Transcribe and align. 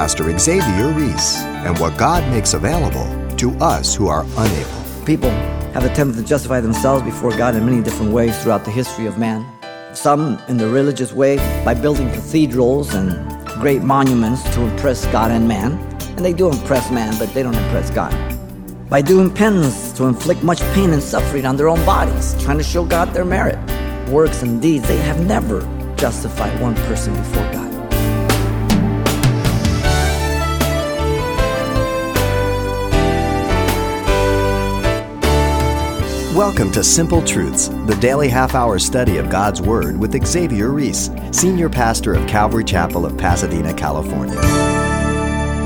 Pastor 0.00 0.38
Xavier 0.38 0.92
Reese 0.92 1.36
and 1.66 1.78
what 1.78 1.94
God 1.98 2.26
makes 2.30 2.54
available 2.54 3.06
to 3.36 3.52
us 3.62 3.94
who 3.94 4.08
are 4.08 4.24
unable. 4.38 5.04
People 5.04 5.28
have 5.74 5.84
attempted 5.84 6.22
to 6.22 6.26
justify 6.26 6.58
themselves 6.58 7.02
before 7.02 7.36
God 7.36 7.54
in 7.54 7.66
many 7.66 7.82
different 7.82 8.10
ways 8.10 8.42
throughout 8.42 8.64
the 8.64 8.70
history 8.70 9.04
of 9.04 9.18
man. 9.18 9.44
Some 9.94 10.40
in 10.48 10.56
the 10.56 10.66
religious 10.66 11.12
way 11.12 11.36
by 11.66 11.74
building 11.74 12.08
cathedrals 12.12 12.94
and 12.94 13.10
great 13.60 13.82
monuments 13.82 14.42
to 14.54 14.62
impress 14.62 15.04
God 15.08 15.32
and 15.32 15.46
man. 15.46 15.72
And 16.16 16.24
they 16.24 16.32
do 16.32 16.48
impress 16.48 16.90
man, 16.90 17.14
but 17.18 17.34
they 17.34 17.42
don't 17.42 17.54
impress 17.54 17.90
God. 17.90 18.14
By 18.88 19.02
doing 19.02 19.30
penance 19.30 19.92
to 19.98 20.04
inflict 20.04 20.42
much 20.42 20.60
pain 20.72 20.94
and 20.94 21.02
suffering 21.02 21.44
on 21.44 21.58
their 21.58 21.68
own 21.68 21.84
bodies, 21.84 22.42
trying 22.42 22.56
to 22.56 22.64
show 22.64 22.86
God 22.86 23.12
their 23.12 23.26
merit. 23.26 23.58
Works 24.08 24.42
and 24.42 24.62
deeds, 24.62 24.88
they 24.88 24.96
have 24.96 25.26
never 25.26 25.60
justified 25.96 26.58
one 26.58 26.74
person 26.88 27.14
before 27.14 27.52
God. 27.52 27.69
Welcome 36.40 36.72
to 36.72 36.82
Simple 36.82 37.22
Truths, 37.22 37.68
the 37.68 37.98
daily 38.00 38.26
half 38.26 38.54
hour 38.54 38.78
study 38.78 39.18
of 39.18 39.28
God's 39.28 39.60
Word 39.60 40.00
with 40.00 40.26
Xavier 40.26 40.70
Reese, 40.70 41.10
Senior 41.32 41.68
Pastor 41.68 42.14
of 42.14 42.26
Calvary 42.26 42.64
Chapel 42.64 43.04
of 43.04 43.18
Pasadena, 43.18 43.74
California. 43.74 44.40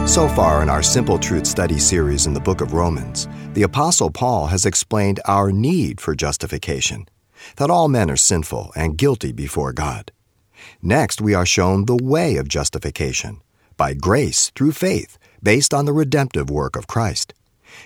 So 0.08 0.28
far 0.28 0.64
in 0.64 0.68
our 0.68 0.82
Simple 0.82 1.16
Truth 1.16 1.46
study 1.46 1.78
series 1.78 2.26
in 2.26 2.34
the 2.34 2.40
book 2.40 2.60
of 2.60 2.72
Romans, 2.72 3.28
the 3.52 3.62
Apostle 3.62 4.10
Paul 4.10 4.48
has 4.48 4.66
explained 4.66 5.20
our 5.26 5.52
need 5.52 6.00
for 6.00 6.16
justification, 6.16 7.08
that 7.54 7.70
all 7.70 7.86
men 7.86 8.10
are 8.10 8.16
sinful 8.16 8.72
and 8.74 8.98
guilty 8.98 9.30
before 9.30 9.72
God. 9.72 10.10
Next, 10.82 11.20
we 11.20 11.34
are 11.34 11.46
shown 11.46 11.84
the 11.84 12.02
way 12.02 12.36
of 12.36 12.48
justification 12.48 13.40
by 13.76 13.94
grace 13.94 14.50
through 14.56 14.72
faith, 14.72 15.18
based 15.40 15.72
on 15.72 15.84
the 15.84 15.92
redemptive 15.92 16.50
work 16.50 16.74
of 16.74 16.88
Christ. 16.88 17.32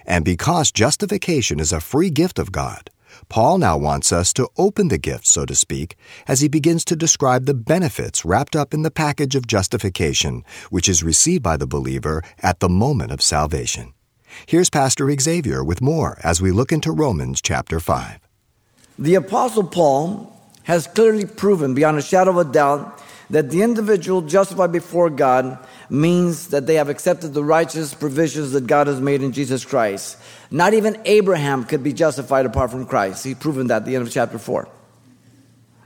And 0.08 0.24
because 0.24 0.72
justification 0.72 1.60
is 1.60 1.70
a 1.70 1.80
free 1.80 2.08
gift 2.08 2.38
of 2.38 2.50
God, 2.50 2.90
Paul 3.28 3.58
now 3.58 3.76
wants 3.76 4.10
us 4.10 4.32
to 4.32 4.48
open 4.56 4.88
the 4.88 4.96
gift, 4.96 5.26
so 5.26 5.44
to 5.44 5.54
speak, 5.54 5.96
as 6.26 6.40
he 6.40 6.48
begins 6.48 6.82
to 6.86 6.96
describe 6.96 7.44
the 7.44 7.52
benefits 7.52 8.24
wrapped 8.24 8.56
up 8.56 8.72
in 8.72 8.84
the 8.84 8.90
package 8.90 9.36
of 9.36 9.46
justification, 9.46 10.44
which 10.70 10.88
is 10.88 11.04
received 11.04 11.42
by 11.42 11.58
the 11.58 11.66
believer 11.66 12.22
at 12.38 12.60
the 12.60 12.70
moment 12.70 13.12
of 13.12 13.20
salvation. 13.20 13.92
Here's 14.46 14.70
Pastor 14.70 15.14
Xavier 15.20 15.62
with 15.62 15.82
more 15.82 16.18
as 16.24 16.40
we 16.40 16.52
look 16.52 16.72
into 16.72 16.90
Romans 16.90 17.42
chapter 17.42 17.78
5. 17.78 18.18
The 18.98 19.14
Apostle 19.14 19.64
Paul 19.64 20.34
has 20.62 20.86
clearly 20.86 21.26
proven 21.26 21.74
beyond 21.74 21.98
a 21.98 22.02
shadow 22.02 22.30
of 22.30 22.48
a 22.48 22.50
doubt 22.50 22.98
that 23.30 23.50
the 23.50 23.62
individual 23.62 24.22
justified 24.22 24.72
before 24.72 25.10
God 25.10 25.58
means 25.90 26.48
that 26.48 26.66
they 26.66 26.74
have 26.74 26.88
accepted 26.88 27.34
the 27.34 27.44
righteous 27.44 27.94
provisions 27.94 28.52
that 28.52 28.66
God 28.66 28.86
has 28.86 29.00
made 29.00 29.22
in 29.22 29.32
Jesus 29.32 29.64
Christ. 29.64 30.16
Not 30.50 30.74
even 30.74 31.00
Abraham 31.04 31.64
could 31.64 31.82
be 31.82 31.92
justified 31.92 32.46
apart 32.46 32.70
from 32.70 32.86
Christ. 32.86 33.24
He's 33.24 33.36
proven 33.36 33.66
that 33.66 33.82
at 33.82 33.84
the 33.84 33.96
end 33.96 34.06
of 34.06 34.12
chapter 34.12 34.38
4. 34.38 34.68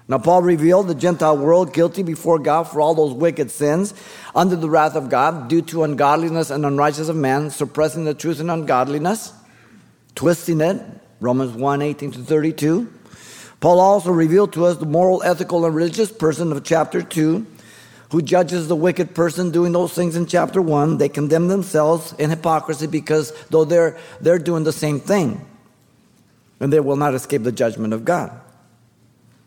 Now, 0.09 0.19
Paul 0.19 0.43
revealed 0.43 0.89
the 0.89 0.95
Gentile 0.95 1.39
world 1.39 1.73
guilty 1.73 2.03
before 2.03 2.39
God 2.39 2.65
for 2.65 2.81
all 2.81 2.95
those 2.95 3.15
wicked 3.15 3.51
sins 3.51 3.95
under 4.35 4.57
the 4.57 4.69
wrath 4.69 4.95
of 4.95 5.09
God 5.09 5.49
due 5.49 5.63
to 5.63 5.85
ungodliness 5.85 6.51
and 6.51 6.67
unrighteousness 6.67 7.09
of 7.09 7.17
man, 7.17 7.51
suppressing 7.51 8.05
the 8.05 8.15
truth 8.15 8.41
in 8.41 8.51
ungodliness, 8.51 9.33
twisting 10.15 10.61
it. 10.61 10.83
Romans 11.21 11.53
1 11.53 11.83
18 11.83 12.13
to 12.13 12.19
32. 12.19 12.93
Paul 13.63 13.79
also 13.79 14.11
revealed 14.11 14.53
to 14.55 14.65
us 14.65 14.79
the 14.79 14.87
moral, 14.87 15.23
ethical, 15.23 15.65
and 15.65 15.73
religious 15.73 16.11
person 16.11 16.51
of 16.51 16.65
chapter 16.65 17.01
2 17.01 17.47
who 18.11 18.21
judges 18.21 18.67
the 18.67 18.75
wicked 18.75 19.15
person 19.15 19.53
doing 19.53 19.71
those 19.71 19.95
things 19.95 20.17
in 20.17 20.27
chapter 20.27 20.61
1. 20.61 20.99
They 20.99 21.09
condemn 21.09 21.47
themselves 21.47 22.13
in 22.19 22.29
hypocrisy 22.29 22.89
because 22.89 23.33
though 23.51 23.65
they're, 23.65 23.97
they're 24.21 24.41
doing 24.41 24.65
the 24.65 24.73
same 24.73 24.99
thing, 24.99 25.47
and 26.59 26.73
they 26.73 26.81
will 26.81 26.97
not 26.97 27.15
escape 27.15 27.45
the 27.45 27.53
judgment 27.53 27.95
of 27.95 28.05
God. 28.05 28.33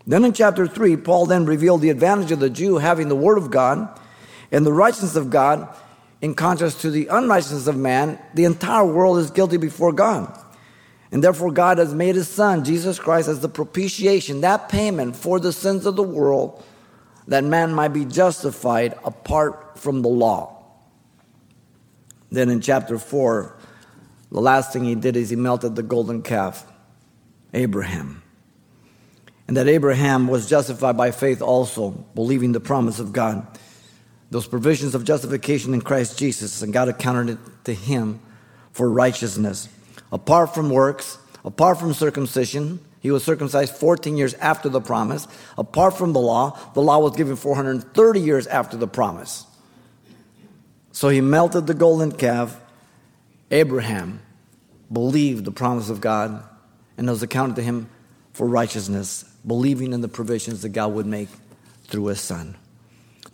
Then 0.07 0.23
in 0.23 0.31
chapter 0.31 0.65
3, 0.65 0.95
Paul 0.95 1.25
then 1.25 1.45
revealed 1.45 1.81
the 1.81 1.89
advantage 1.89 2.31
of 2.31 2.39
the 2.39 2.49
Jew 2.49 2.77
having 2.77 3.09
the 3.09 3.17
Word 3.17 3.37
of 3.37 3.51
God 3.51 3.99
and 4.49 4.65
the 4.65 4.71
righteousness 4.71 5.17
of 5.17 5.29
God 5.29 5.67
in 6.21 6.35
contrast 6.35 6.79
to 6.81 6.89
the 6.89 7.07
unrighteousness 7.07 7.67
of 7.67 7.75
man. 7.75 8.17
The 8.33 8.45
entire 8.45 8.85
world 8.85 9.17
is 9.17 9.29
guilty 9.29 9.57
before 9.57 9.91
God. 9.91 10.39
And 11.15 11.23
therefore, 11.23 11.49
God 11.49 11.77
has 11.77 11.93
made 11.93 12.15
His 12.15 12.27
Son, 12.27 12.65
Jesus 12.65 12.99
Christ, 12.99 13.29
as 13.29 13.39
the 13.39 13.47
propitiation, 13.47 14.41
that 14.41 14.67
payment 14.67 15.15
for 15.15 15.39
the 15.39 15.53
sins 15.53 15.85
of 15.85 15.95
the 15.95 16.03
world 16.03 16.61
that 17.29 17.45
man 17.45 17.73
might 17.73 17.93
be 17.93 18.03
justified 18.03 18.99
apart 19.01 19.79
from 19.79 20.01
the 20.01 20.09
law. 20.09 20.61
Then 22.31 22.49
in 22.49 22.59
chapter 22.59 22.99
4, 22.99 23.55
the 24.29 24.41
last 24.41 24.73
thing 24.73 24.83
he 24.83 24.93
did 24.93 25.15
is 25.15 25.29
he 25.29 25.37
melted 25.37 25.77
the 25.77 25.83
golden 25.83 26.21
calf, 26.21 26.69
Abraham. 27.53 28.21
And 29.47 29.55
that 29.55 29.69
Abraham 29.69 30.27
was 30.27 30.49
justified 30.49 30.97
by 30.97 31.11
faith 31.11 31.41
also, 31.41 31.91
believing 31.91 32.51
the 32.51 32.59
promise 32.59 32.99
of 32.99 33.13
God. 33.13 33.47
Those 34.31 34.47
provisions 34.47 34.93
of 34.93 35.05
justification 35.05 35.73
in 35.73 35.79
Christ 35.79 36.19
Jesus, 36.19 36.61
and 36.61 36.73
God 36.73 36.89
accounted 36.89 37.37
it 37.37 37.63
to 37.63 37.73
him 37.73 38.19
for 38.73 38.89
righteousness. 38.89 39.69
Apart 40.15 40.55
from 40.55 40.69
works, 40.69 41.17
apart 41.43 41.77
from 41.77 41.93
circumcision, 41.93 42.79
he 43.01 43.11
was 43.11 43.25
circumcised 43.25 43.75
14 43.75 44.15
years 44.15 44.33
after 44.35 44.69
the 44.69 44.79
promise. 44.79 45.27
Apart 45.57 45.97
from 45.97 46.13
the 46.13 46.21
law, 46.21 46.57
the 46.73 46.81
law 46.81 46.99
was 46.99 47.17
given 47.17 47.35
430 47.35 48.21
years 48.21 48.47
after 48.47 48.77
the 48.77 48.87
promise. 48.87 49.45
So 50.93 51.09
he 51.09 51.19
melted 51.19 51.67
the 51.67 51.73
golden 51.73 52.13
calf. 52.13 52.57
Abraham 53.51 54.21
believed 54.89 55.43
the 55.43 55.51
promise 55.51 55.89
of 55.89 55.99
God 55.99 56.41
and 56.97 57.09
was 57.09 57.21
accounted 57.21 57.57
to 57.57 57.61
him 57.61 57.89
for 58.31 58.47
righteousness, 58.47 59.25
believing 59.45 59.91
in 59.91 59.99
the 59.99 60.07
provisions 60.07 60.61
that 60.61 60.69
God 60.69 60.93
would 60.93 61.05
make 61.05 61.27
through 61.87 62.05
his 62.05 62.21
son. 62.21 62.55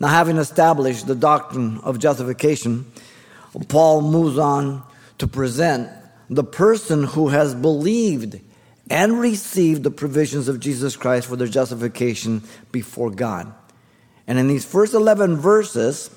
Now, 0.00 0.08
having 0.08 0.36
established 0.36 1.06
the 1.06 1.14
doctrine 1.14 1.78
of 1.84 2.00
justification, 2.00 2.90
Paul 3.68 4.02
moves 4.02 4.36
on 4.36 4.82
to 5.18 5.28
present 5.28 5.88
the 6.34 6.44
person 6.44 7.04
who 7.04 7.28
has 7.28 7.54
believed 7.54 8.40
and 8.88 9.20
received 9.20 9.82
the 9.82 9.90
provisions 9.90 10.48
of 10.48 10.60
Jesus 10.60 10.96
Christ 10.96 11.28
for 11.28 11.36
their 11.36 11.46
justification 11.46 12.42
before 12.72 13.10
God. 13.10 13.52
And 14.26 14.38
in 14.38 14.48
these 14.48 14.64
first 14.64 14.94
11 14.94 15.36
verses, 15.36 16.10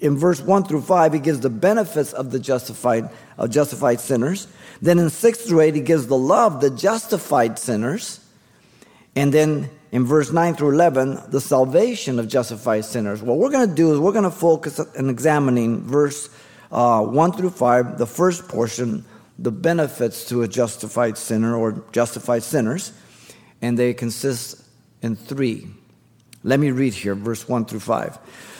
in 0.00 0.16
verse 0.16 0.40
1 0.40 0.64
through 0.64 0.82
5, 0.82 1.12
he 1.12 1.20
gives 1.20 1.40
the 1.40 1.50
benefits 1.50 2.12
of 2.12 2.32
the 2.32 2.40
justified, 2.40 3.08
of 3.38 3.50
justified 3.50 4.00
sinners. 4.00 4.48
Then 4.80 4.98
in 4.98 5.10
6 5.10 5.38
through 5.42 5.60
8, 5.60 5.74
he 5.76 5.80
gives 5.80 6.08
the 6.08 6.18
love, 6.18 6.60
the 6.60 6.70
justified 6.70 7.58
sinners. 7.58 8.18
And 9.14 9.32
then 9.32 9.70
in 9.92 10.04
verse 10.04 10.32
9 10.32 10.54
through 10.54 10.70
11, 10.70 11.30
the 11.30 11.40
salvation 11.40 12.18
of 12.18 12.26
justified 12.26 12.84
sinners. 12.84 13.22
What 13.22 13.38
we're 13.38 13.50
going 13.50 13.68
to 13.68 13.74
do 13.74 13.92
is 13.92 14.00
we're 14.00 14.12
going 14.12 14.24
to 14.24 14.30
focus 14.30 14.80
on 14.80 15.08
examining 15.08 15.82
verse 15.84 16.28
uh, 16.72 17.02
1 17.02 17.32
through 17.32 17.50
5, 17.50 17.98
the 17.98 18.06
first 18.06 18.48
portion 18.48 19.04
the 19.38 19.50
benefits 19.50 20.28
to 20.28 20.42
a 20.42 20.48
justified 20.48 21.18
sinner 21.18 21.56
or 21.56 21.84
justified 21.92 22.42
sinners, 22.42 22.92
and 23.60 23.78
they 23.78 23.92
consist 23.92 24.62
in 25.02 25.16
three. 25.16 25.66
Let 26.44 26.60
me 26.60 26.70
read 26.70 26.94
here, 26.94 27.14
verse 27.14 27.48
1 27.48 27.66
through 27.66 27.80
5. 27.80 28.18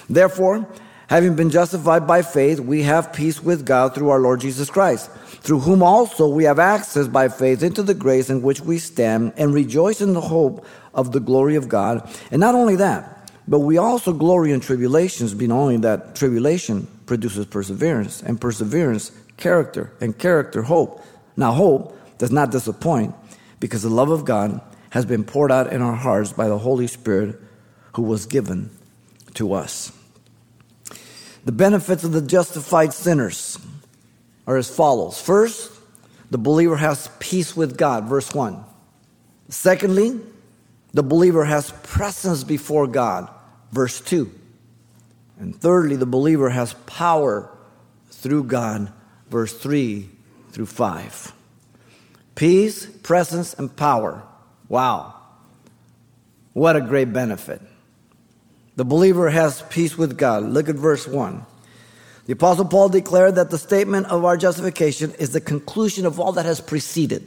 Therefore, 0.08 0.68
having 1.08 1.36
been 1.36 1.50
justified 1.50 2.06
by 2.06 2.22
faith, 2.22 2.60
we 2.60 2.82
have 2.82 3.12
peace 3.12 3.42
with 3.42 3.64
God 3.64 3.94
through 3.94 4.10
our 4.10 4.18
Lord 4.18 4.40
Jesus 4.40 4.70
Christ, 4.70 5.10
through 5.42 5.60
whom 5.60 5.82
also 5.82 6.28
we 6.28 6.44
have 6.44 6.58
access 6.58 7.08
by 7.08 7.28
faith 7.28 7.62
into 7.62 7.82
the 7.82 7.94
grace 7.94 8.30
in 8.30 8.42
which 8.42 8.60
we 8.60 8.78
stand 8.78 9.32
and 9.36 9.54
rejoice 9.54 10.00
in 10.00 10.14
the 10.14 10.20
hope 10.20 10.66
of 10.94 11.12
the 11.12 11.20
glory 11.20 11.56
of 11.56 11.68
God. 11.68 12.08
And 12.30 12.40
not 12.40 12.54
only 12.54 12.76
that, 12.76 13.30
but 13.48 13.60
we 13.60 13.78
also 13.78 14.12
glory 14.12 14.52
in 14.52 14.60
tribulations, 14.60 15.34
being 15.34 15.52
only 15.52 15.76
that 15.78 16.14
tribulation 16.14 16.86
produces 17.12 17.44
perseverance, 17.44 18.22
and 18.22 18.40
perseverance, 18.40 19.12
character, 19.36 19.92
and 20.00 20.18
character, 20.18 20.62
hope. 20.62 21.04
Now, 21.36 21.52
hope 21.52 21.94
does 22.16 22.30
not 22.30 22.50
disappoint 22.50 23.14
because 23.60 23.82
the 23.82 23.90
love 23.90 24.08
of 24.08 24.24
God 24.24 24.62
has 24.88 25.04
been 25.04 25.22
poured 25.22 25.52
out 25.52 25.70
in 25.70 25.82
our 25.82 25.94
hearts 25.94 26.32
by 26.32 26.48
the 26.48 26.56
Holy 26.56 26.86
Spirit 26.86 27.38
who 27.96 28.00
was 28.00 28.24
given 28.24 28.70
to 29.34 29.52
us. 29.52 29.92
The 31.44 31.52
benefits 31.52 32.02
of 32.02 32.12
the 32.12 32.22
justified 32.22 32.94
sinners 32.94 33.58
are 34.46 34.56
as 34.56 34.74
follows. 34.74 35.20
First, 35.20 35.70
the 36.30 36.38
believer 36.38 36.78
has 36.78 37.10
peace 37.18 37.54
with 37.54 37.76
God, 37.76 38.04
verse 38.04 38.32
1. 38.32 38.64
Secondly, 39.50 40.18
the 40.94 41.02
believer 41.02 41.44
has 41.44 41.72
presence 41.82 42.42
before 42.42 42.86
God, 42.86 43.28
verse 43.70 44.00
2. 44.00 44.32
And 45.42 45.60
thirdly, 45.60 45.96
the 45.96 46.06
believer 46.06 46.50
has 46.50 46.74
power 46.86 47.50
through 48.10 48.44
God, 48.44 48.92
verse 49.28 49.52
3 49.52 50.08
through 50.52 50.66
5. 50.66 51.32
Peace, 52.36 52.86
presence, 52.86 53.52
and 53.52 53.74
power. 53.74 54.22
Wow. 54.68 55.14
What 56.52 56.76
a 56.76 56.80
great 56.80 57.12
benefit. 57.12 57.60
The 58.76 58.84
believer 58.84 59.30
has 59.30 59.62
peace 59.62 59.98
with 59.98 60.16
God. 60.16 60.44
Look 60.44 60.68
at 60.68 60.76
verse 60.76 61.08
1. 61.08 61.44
The 62.26 62.34
Apostle 62.34 62.66
Paul 62.66 62.88
declared 62.88 63.34
that 63.34 63.50
the 63.50 63.58
statement 63.58 64.06
of 64.06 64.24
our 64.24 64.36
justification 64.36 65.12
is 65.18 65.32
the 65.32 65.40
conclusion 65.40 66.06
of 66.06 66.20
all 66.20 66.30
that 66.34 66.46
has 66.46 66.60
preceded. 66.60 67.26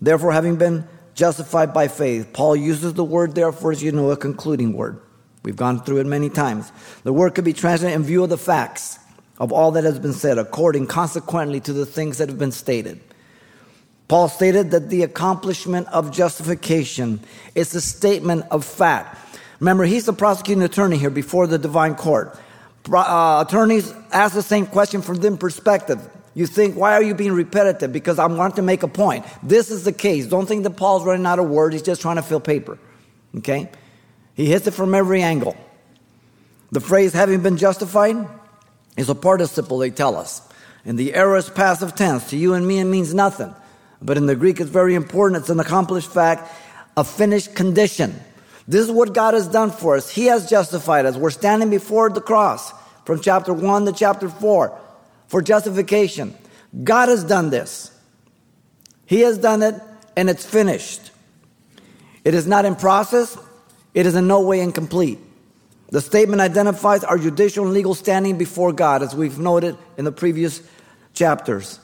Therefore, 0.00 0.30
having 0.30 0.54
been 0.54 0.86
justified 1.14 1.74
by 1.74 1.88
faith, 1.88 2.32
Paul 2.32 2.54
uses 2.54 2.94
the 2.94 3.02
word 3.02 3.34
therefore 3.34 3.72
as 3.72 3.82
you 3.82 3.90
know, 3.90 4.12
a 4.12 4.16
concluding 4.16 4.74
word. 4.74 5.00
We've 5.42 5.56
gone 5.56 5.82
through 5.82 5.98
it 5.98 6.06
many 6.06 6.28
times. 6.28 6.70
The 7.02 7.12
word 7.12 7.34
could 7.34 7.44
be 7.44 7.52
translated 7.52 7.96
in 7.96 8.02
view 8.02 8.22
of 8.24 8.30
the 8.30 8.38
facts 8.38 8.98
of 9.38 9.52
all 9.52 9.70
that 9.72 9.84
has 9.84 9.98
been 9.98 10.12
said, 10.12 10.36
according 10.36 10.86
consequently 10.86 11.60
to 11.60 11.72
the 11.72 11.86
things 11.86 12.18
that 12.18 12.28
have 12.28 12.38
been 12.38 12.52
stated. 12.52 13.00
Paul 14.06 14.28
stated 14.28 14.72
that 14.72 14.90
the 14.90 15.02
accomplishment 15.02 15.86
of 15.88 16.10
justification 16.10 17.20
is 17.54 17.74
a 17.74 17.80
statement 17.80 18.44
of 18.50 18.64
fact. 18.64 19.16
Remember, 19.60 19.84
he's 19.84 20.06
the 20.06 20.12
prosecuting 20.12 20.64
attorney 20.64 20.98
here 20.98 21.10
before 21.10 21.46
the 21.46 21.58
divine 21.58 21.94
court. 21.94 22.38
Uh, 22.92 23.44
attorneys 23.46 23.94
ask 24.10 24.34
the 24.34 24.42
same 24.42 24.66
question 24.66 25.00
from 25.00 25.16
their 25.16 25.36
perspective. 25.36 26.10
You 26.34 26.46
think, 26.46 26.76
why 26.76 26.92
are 26.94 27.02
you 27.02 27.14
being 27.14 27.32
repetitive? 27.32 27.92
Because 27.92 28.18
I 28.18 28.26
want 28.26 28.56
to 28.56 28.62
make 28.62 28.82
a 28.82 28.88
point. 28.88 29.24
This 29.42 29.70
is 29.70 29.84
the 29.84 29.92
case. 29.92 30.26
Don't 30.26 30.46
think 30.46 30.64
that 30.64 30.76
Paul's 30.76 31.04
running 31.04 31.26
out 31.26 31.38
of 31.38 31.48
words. 31.48 31.74
He's 31.74 31.82
just 31.82 32.00
trying 32.00 32.16
to 32.16 32.22
fill 32.22 32.40
paper. 32.40 32.78
Okay? 33.38 33.68
He 34.40 34.46
hits 34.46 34.66
it 34.66 34.70
from 34.70 34.94
every 34.94 35.20
angle. 35.20 35.54
The 36.72 36.80
phrase 36.80 37.12
having 37.12 37.42
been 37.42 37.58
justified 37.58 38.16
is 38.96 39.10
a 39.10 39.14
participle, 39.14 39.76
they 39.76 39.90
tell 39.90 40.16
us. 40.16 40.40
And 40.86 40.98
the 40.98 41.14
aorist 41.14 41.54
passive 41.54 41.94
tense. 41.94 42.30
To 42.30 42.38
you 42.38 42.54
and 42.54 42.66
me, 42.66 42.78
it 42.78 42.86
means 42.86 43.12
nothing. 43.12 43.54
But 44.00 44.16
in 44.16 44.24
the 44.24 44.34
Greek, 44.34 44.58
it's 44.58 44.70
very 44.70 44.94
important. 44.94 45.42
It's 45.42 45.50
an 45.50 45.60
accomplished 45.60 46.10
fact, 46.10 46.50
a 46.96 47.04
finished 47.04 47.54
condition. 47.54 48.18
This 48.66 48.80
is 48.80 48.90
what 48.90 49.12
God 49.12 49.34
has 49.34 49.46
done 49.46 49.72
for 49.72 49.94
us. 49.94 50.08
He 50.08 50.24
has 50.24 50.48
justified 50.48 51.04
us. 51.04 51.18
We're 51.18 51.28
standing 51.28 51.68
before 51.68 52.08
the 52.08 52.22
cross 52.22 52.72
from 53.04 53.20
chapter 53.20 53.52
1 53.52 53.84
to 53.84 53.92
chapter 53.92 54.30
4 54.30 54.80
for 55.28 55.42
justification. 55.42 56.34
God 56.82 57.10
has 57.10 57.24
done 57.24 57.50
this. 57.50 57.94
He 59.04 59.20
has 59.20 59.36
done 59.36 59.62
it, 59.62 59.74
and 60.16 60.30
it's 60.30 60.46
finished. 60.46 61.10
It 62.24 62.32
is 62.32 62.46
not 62.46 62.64
in 62.64 62.74
process, 62.74 63.36
it 63.94 64.06
is 64.06 64.14
in 64.14 64.26
no 64.26 64.40
way 64.40 64.60
incomplete. 64.60 65.18
The 65.90 66.00
statement 66.00 66.40
identifies 66.40 67.02
our 67.02 67.18
judicial 67.18 67.64
and 67.64 67.74
legal 67.74 67.94
standing 67.94 68.38
before 68.38 68.72
God, 68.72 69.02
as 69.02 69.14
we've 69.14 69.38
noted 69.38 69.76
in 69.96 70.04
the 70.04 70.12
previous 70.12 70.62
chapters. 71.14 71.80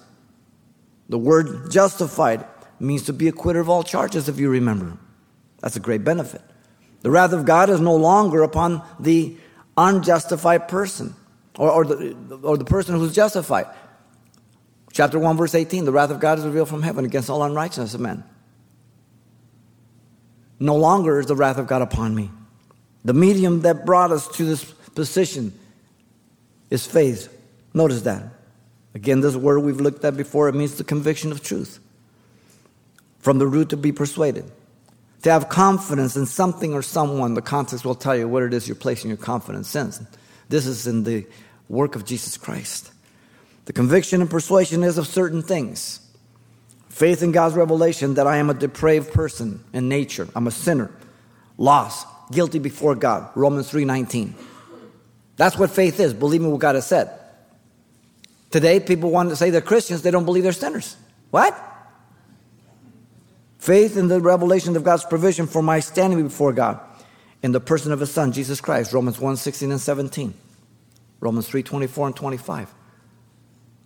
The 1.08 1.18
word 1.18 1.70
justified 1.70 2.44
means 2.78 3.02
to 3.04 3.12
be 3.12 3.28
acquitted 3.28 3.60
of 3.60 3.68
all 3.68 3.82
charges, 3.82 4.28
if 4.28 4.38
you 4.38 4.48
remember. 4.48 4.96
That's 5.60 5.76
a 5.76 5.80
great 5.80 6.04
benefit. 6.04 6.42
The 7.02 7.10
wrath 7.10 7.32
of 7.32 7.44
God 7.44 7.70
is 7.70 7.80
no 7.80 7.96
longer 7.96 8.42
upon 8.42 8.82
the 9.00 9.36
unjustified 9.76 10.68
person 10.68 11.14
or, 11.58 11.70
or, 11.70 11.84
the, 11.84 12.40
or 12.42 12.56
the 12.56 12.64
person 12.64 12.96
who's 12.96 13.14
justified. 13.14 13.66
Chapter 14.92 15.18
1, 15.18 15.36
verse 15.36 15.54
18 15.54 15.84
the 15.84 15.92
wrath 15.92 16.10
of 16.10 16.20
God 16.20 16.38
is 16.38 16.44
revealed 16.44 16.68
from 16.68 16.82
heaven 16.82 17.04
against 17.04 17.28
all 17.28 17.42
unrighteousness 17.42 17.94
of 17.94 18.00
men. 18.00 18.24
No 20.58 20.76
longer 20.76 21.20
is 21.20 21.26
the 21.26 21.36
wrath 21.36 21.58
of 21.58 21.66
God 21.66 21.82
upon 21.82 22.14
me. 22.14 22.30
The 23.04 23.14
medium 23.14 23.60
that 23.62 23.84
brought 23.84 24.10
us 24.10 24.26
to 24.36 24.44
this 24.44 24.64
position 24.64 25.52
is 26.70 26.86
faith. 26.86 27.32
Notice 27.74 28.02
that. 28.02 28.24
Again, 28.94 29.20
this 29.20 29.36
word 29.36 29.60
we've 29.60 29.80
looked 29.80 30.04
at 30.04 30.16
before, 30.16 30.48
it 30.48 30.54
means 30.54 30.76
the 30.76 30.84
conviction 30.84 31.30
of 31.30 31.42
truth. 31.42 31.78
From 33.20 33.38
the 33.38 33.46
root 33.46 33.68
to 33.70 33.76
be 33.76 33.92
persuaded. 33.92 34.50
To 35.22 35.30
have 35.30 35.48
confidence 35.48 36.16
in 36.16 36.26
something 36.26 36.72
or 36.72 36.82
someone, 36.82 37.34
the 37.34 37.42
context 37.42 37.84
will 37.84 37.94
tell 37.94 38.16
you 38.16 38.28
what 38.28 38.42
it 38.42 38.54
is 38.54 38.66
you're 38.68 38.76
placing 38.76 39.08
your 39.08 39.16
confidence 39.18 39.74
in. 39.74 39.92
This 40.48 40.66
is 40.66 40.86
in 40.86 41.04
the 41.04 41.26
work 41.68 41.96
of 41.96 42.04
Jesus 42.04 42.36
Christ. 42.36 42.92
The 43.66 43.72
conviction 43.72 44.20
and 44.20 44.30
persuasion 44.30 44.84
is 44.84 44.96
of 44.96 45.06
certain 45.06 45.42
things. 45.42 46.00
Faith 46.88 47.22
in 47.22 47.32
God's 47.32 47.54
revelation 47.54 48.14
that 48.14 48.26
I 48.26 48.38
am 48.38 48.50
a 48.50 48.54
depraved 48.54 49.12
person 49.12 49.62
in 49.72 49.88
nature. 49.88 50.28
I'm 50.34 50.46
a 50.46 50.50
sinner, 50.50 50.90
lost, 51.58 52.06
guilty 52.30 52.58
before 52.58 52.94
God. 52.94 53.30
Romans 53.34 53.70
3:19. 53.70 54.34
That's 55.36 55.58
what 55.58 55.70
faith 55.70 56.00
is, 56.00 56.14
believing 56.14 56.50
what 56.50 56.60
God 56.60 56.74
has 56.74 56.86
said. 56.86 57.10
Today, 58.50 58.80
people 58.80 59.10
want 59.10 59.28
to 59.28 59.36
say 59.36 59.50
they're 59.50 59.60
Christians, 59.60 60.02
they 60.02 60.10
don't 60.10 60.24
believe 60.24 60.44
they're 60.44 60.52
sinners. 60.52 60.96
What? 61.30 61.54
Faith 63.58 63.96
in 63.96 64.08
the 64.08 64.20
revelation 64.20 64.76
of 64.76 64.84
God's 64.84 65.04
provision 65.04 65.46
for 65.46 65.60
my 65.60 65.80
standing 65.80 66.22
before 66.22 66.52
God 66.52 66.80
in 67.42 67.52
the 67.52 67.60
person 67.60 67.92
of 67.92 68.00
his 68.00 68.10
son, 68.10 68.32
Jesus 68.32 68.60
Christ, 68.60 68.92
Romans 68.92 69.20
1 69.20 69.36
16 69.36 69.70
and 69.70 69.80
17, 69.80 70.34
Romans 71.20 71.48
3 71.48 71.62
24 71.62 72.06
and 72.06 72.16
25. 72.16 72.74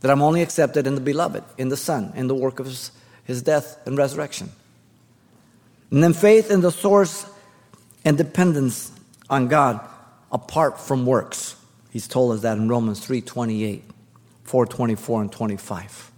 That 0.01 0.11
I'm 0.11 0.23
only 0.23 0.43
accepted 0.43 0.87
in 0.87 0.95
the 0.95 1.01
beloved, 1.01 1.45
in 1.59 1.69
the 1.69 1.77
Son, 1.77 2.13
in 2.17 2.27
the 2.27 2.35
work 2.35 2.59
of 2.59 2.67
his, 2.67 2.91
his 3.25 3.43
death 3.43 3.79
and 3.87 3.99
resurrection. 3.99 4.51
And 5.91 6.03
then 6.03 6.13
faith 6.13 6.51
in 6.51 6.61
the 6.61 6.73
source 6.73 7.27
and 8.05 8.17
dependence 8.17 8.93
on 9.29 9.49
God 9.49 9.81
apart 10.33 10.81
from 10.81 11.05
works. 11.05 11.57
He's 11.91 12.09
told 12.09 12.33
us 12.33 12.43
that 12.43 12.57
in 12.57 12.69
Romans 12.69 13.05
3 13.05 13.21
28. 13.21 13.85
424 14.51 15.23
and 15.23 15.31
25. 15.31 16.11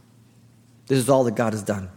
This 0.86 0.98
is 0.98 1.10
all 1.10 1.24
that 1.24 1.34
God 1.34 1.52
has 1.52 1.62
done. 1.62 1.90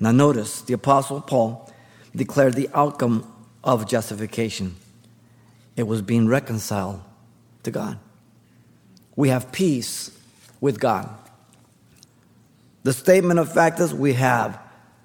Now, 0.00 0.10
notice 0.10 0.62
the 0.62 0.72
Apostle 0.72 1.20
Paul 1.20 1.72
declared 2.14 2.54
the 2.54 2.68
outcome 2.74 3.32
of 3.62 3.88
justification 3.88 4.74
it 5.76 5.84
was 5.84 6.02
being 6.02 6.26
reconciled 6.26 7.00
to 7.62 7.70
God. 7.70 8.00
We 9.14 9.28
have 9.28 9.52
peace 9.52 10.10
with 10.60 10.80
God. 10.80 11.08
The 12.82 12.92
statement 12.92 13.40
of 13.40 13.52
fact 13.52 13.80
is 13.80 13.94
we 13.94 14.12
have 14.14 14.58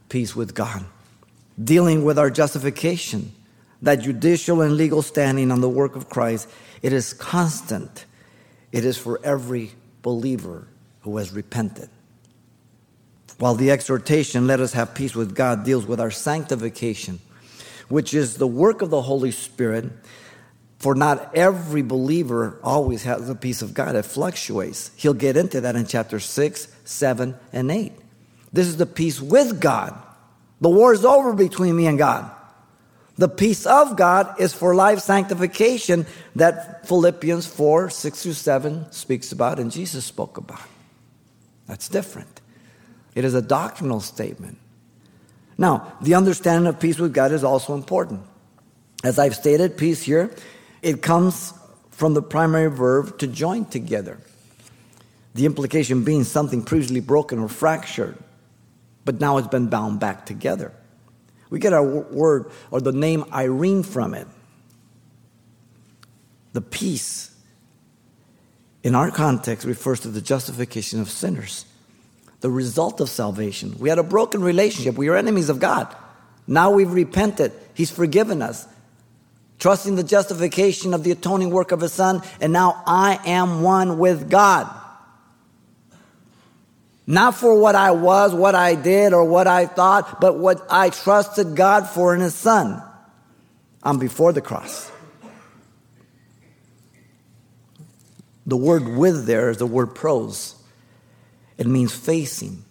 peace 0.09 0.35
with 0.35 0.53
God. 0.53 0.85
Dealing 1.61 2.03
with 2.03 2.17
our 2.17 2.29
justification, 2.29 3.33
that 3.81 3.95
judicial 3.95 4.61
and 4.61 4.75
legal 4.75 5.01
standing 5.01 5.51
on 5.51 5.61
the 5.61 5.69
work 5.69 5.95
of 5.95 6.09
Christ, 6.09 6.49
it 6.81 6.93
is 6.93 7.13
constant 7.13 8.05
it 8.71 8.85
is 8.85 8.97
for 8.97 9.19
every 9.23 9.71
believer 10.01 10.67
who 11.01 11.17
has 11.17 11.31
repented. 11.31 11.89
While 13.37 13.55
the 13.55 13.71
exhortation, 13.71 14.47
let 14.47 14.59
us 14.59 14.73
have 14.73 14.93
peace 14.93 15.15
with 15.15 15.33
God, 15.33 15.63
deals 15.63 15.85
with 15.85 15.99
our 15.99 16.11
sanctification, 16.11 17.19
which 17.87 18.13
is 18.13 18.35
the 18.35 18.47
work 18.47 18.81
of 18.81 18.89
the 18.89 19.03
Holy 19.03 19.31
Spirit. 19.31 19.85
For 20.79 20.95
not 20.95 21.35
every 21.35 21.81
believer 21.81 22.57
always 22.63 23.03
has 23.03 23.27
the 23.27 23.35
peace 23.35 23.61
of 23.61 23.73
God. 23.73 23.95
It 23.95 24.05
fluctuates. 24.05 24.91
He'll 24.95 25.13
get 25.13 25.35
into 25.35 25.61
that 25.61 25.75
in 25.75 25.85
chapter 25.85 26.19
6, 26.19 26.67
7, 26.85 27.35
and 27.51 27.69
8. 27.71 27.91
This 28.53 28.67
is 28.67 28.77
the 28.77 28.85
peace 28.85 29.19
with 29.19 29.59
God. 29.59 29.93
The 30.61 30.69
war 30.69 30.93
is 30.93 31.05
over 31.05 31.33
between 31.33 31.75
me 31.75 31.85
and 31.87 31.97
God. 31.97 32.31
The 33.17 33.27
peace 33.27 33.65
of 33.65 33.97
God 33.97 34.39
is 34.39 34.53
for 34.53 34.73
life 34.73 34.99
sanctification 34.99 36.05
that 36.37 36.87
Philippians 36.87 37.45
4 37.45 37.89
6 37.89 38.23
through 38.23 38.33
7 38.33 38.89
speaks 38.93 39.33
about 39.33 39.59
and 39.59 39.71
Jesus 39.71 40.05
spoke 40.05 40.37
about. 40.37 40.61
That's 41.67 41.89
different. 41.89 42.39
It 43.15 43.25
is 43.25 43.33
a 43.33 43.41
doctrinal 43.41 43.99
statement. 43.99 44.57
Now, 45.57 45.91
the 46.01 46.15
understanding 46.15 46.67
of 46.67 46.79
peace 46.79 46.97
with 46.97 47.13
God 47.13 47.33
is 47.33 47.43
also 47.43 47.73
important. 47.73 48.21
As 49.03 49.19
I've 49.19 49.35
stated, 49.35 49.77
peace 49.77 50.01
here, 50.01 50.31
it 50.81 51.01
comes 51.01 51.53
from 51.91 52.13
the 52.13 52.21
primary 52.21 52.69
verb 52.69 53.17
to 53.19 53.27
join 53.27 53.65
together. 53.65 54.19
The 55.35 55.45
implication 55.45 56.03
being 56.03 56.23
something 56.23 56.63
previously 56.63 57.01
broken 57.01 57.39
or 57.39 57.49
fractured, 57.49 58.17
but 59.05 59.19
now 59.19 59.37
it's 59.37 59.47
been 59.47 59.67
bound 59.67 59.99
back 59.99 60.25
together. 60.25 60.73
We 61.49 61.59
get 61.59 61.73
our 61.73 61.83
word 61.83 62.51
or 62.71 62.79
the 62.81 62.91
name 62.91 63.25
Irene 63.33 63.83
from 63.83 64.13
it. 64.13 64.27
The 66.53 66.61
peace 66.61 67.31
in 68.83 68.95
our 68.95 69.11
context 69.11 69.65
refers 69.65 69.99
to 70.01 70.07
the 70.07 70.21
justification 70.21 71.01
of 71.01 71.09
sinners, 71.09 71.65
the 72.39 72.49
result 72.49 73.01
of 73.01 73.09
salvation. 73.09 73.75
We 73.77 73.89
had 73.89 73.99
a 73.99 74.03
broken 74.03 74.41
relationship, 74.41 74.95
we 74.95 75.09
were 75.09 75.17
enemies 75.17 75.49
of 75.49 75.59
God. 75.59 75.93
Now 76.47 76.71
we've 76.71 76.91
repented, 76.91 77.51
He's 77.73 77.91
forgiven 77.91 78.41
us. 78.41 78.67
Trusting 79.59 79.95
the 79.95 80.03
justification 80.03 80.93
of 80.93 81.03
the 81.03 81.11
atoning 81.11 81.51
work 81.51 81.71
of 81.71 81.81
His 81.81 81.93
Son, 81.93 82.21
and 82.39 82.53
now 82.53 82.81
I 82.87 83.19
am 83.25 83.61
one 83.61 83.99
with 83.99 84.29
God. 84.29 84.73
Not 87.05 87.35
for 87.35 87.59
what 87.59 87.75
I 87.75 87.91
was, 87.91 88.33
what 88.33 88.55
I 88.55 88.75
did, 88.75 89.13
or 89.13 89.25
what 89.25 89.47
I 89.47 89.65
thought, 89.65 90.21
but 90.21 90.37
what 90.37 90.65
I 90.69 90.89
trusted 90.89 91.55
God 91.55 91.87
for 91.87 92.15
in 92.15 92.21
His 92.21 92.35
Son. 92.35 92.81
I'm 93.83 93.99
before 93.99 94.31
the 94.31 94.41
cross. 94.41 94.91
The 98.45 98.57
word 98.57 98.87
with 98.87 99.25
there 99.25 99.49
is 99.49 99.57
the 99.57 99.67
word 99.67 99.93
pros. 99.93 100.55
It 101.57 101.67
means 101.67 101.93
facing. 101.93 102.63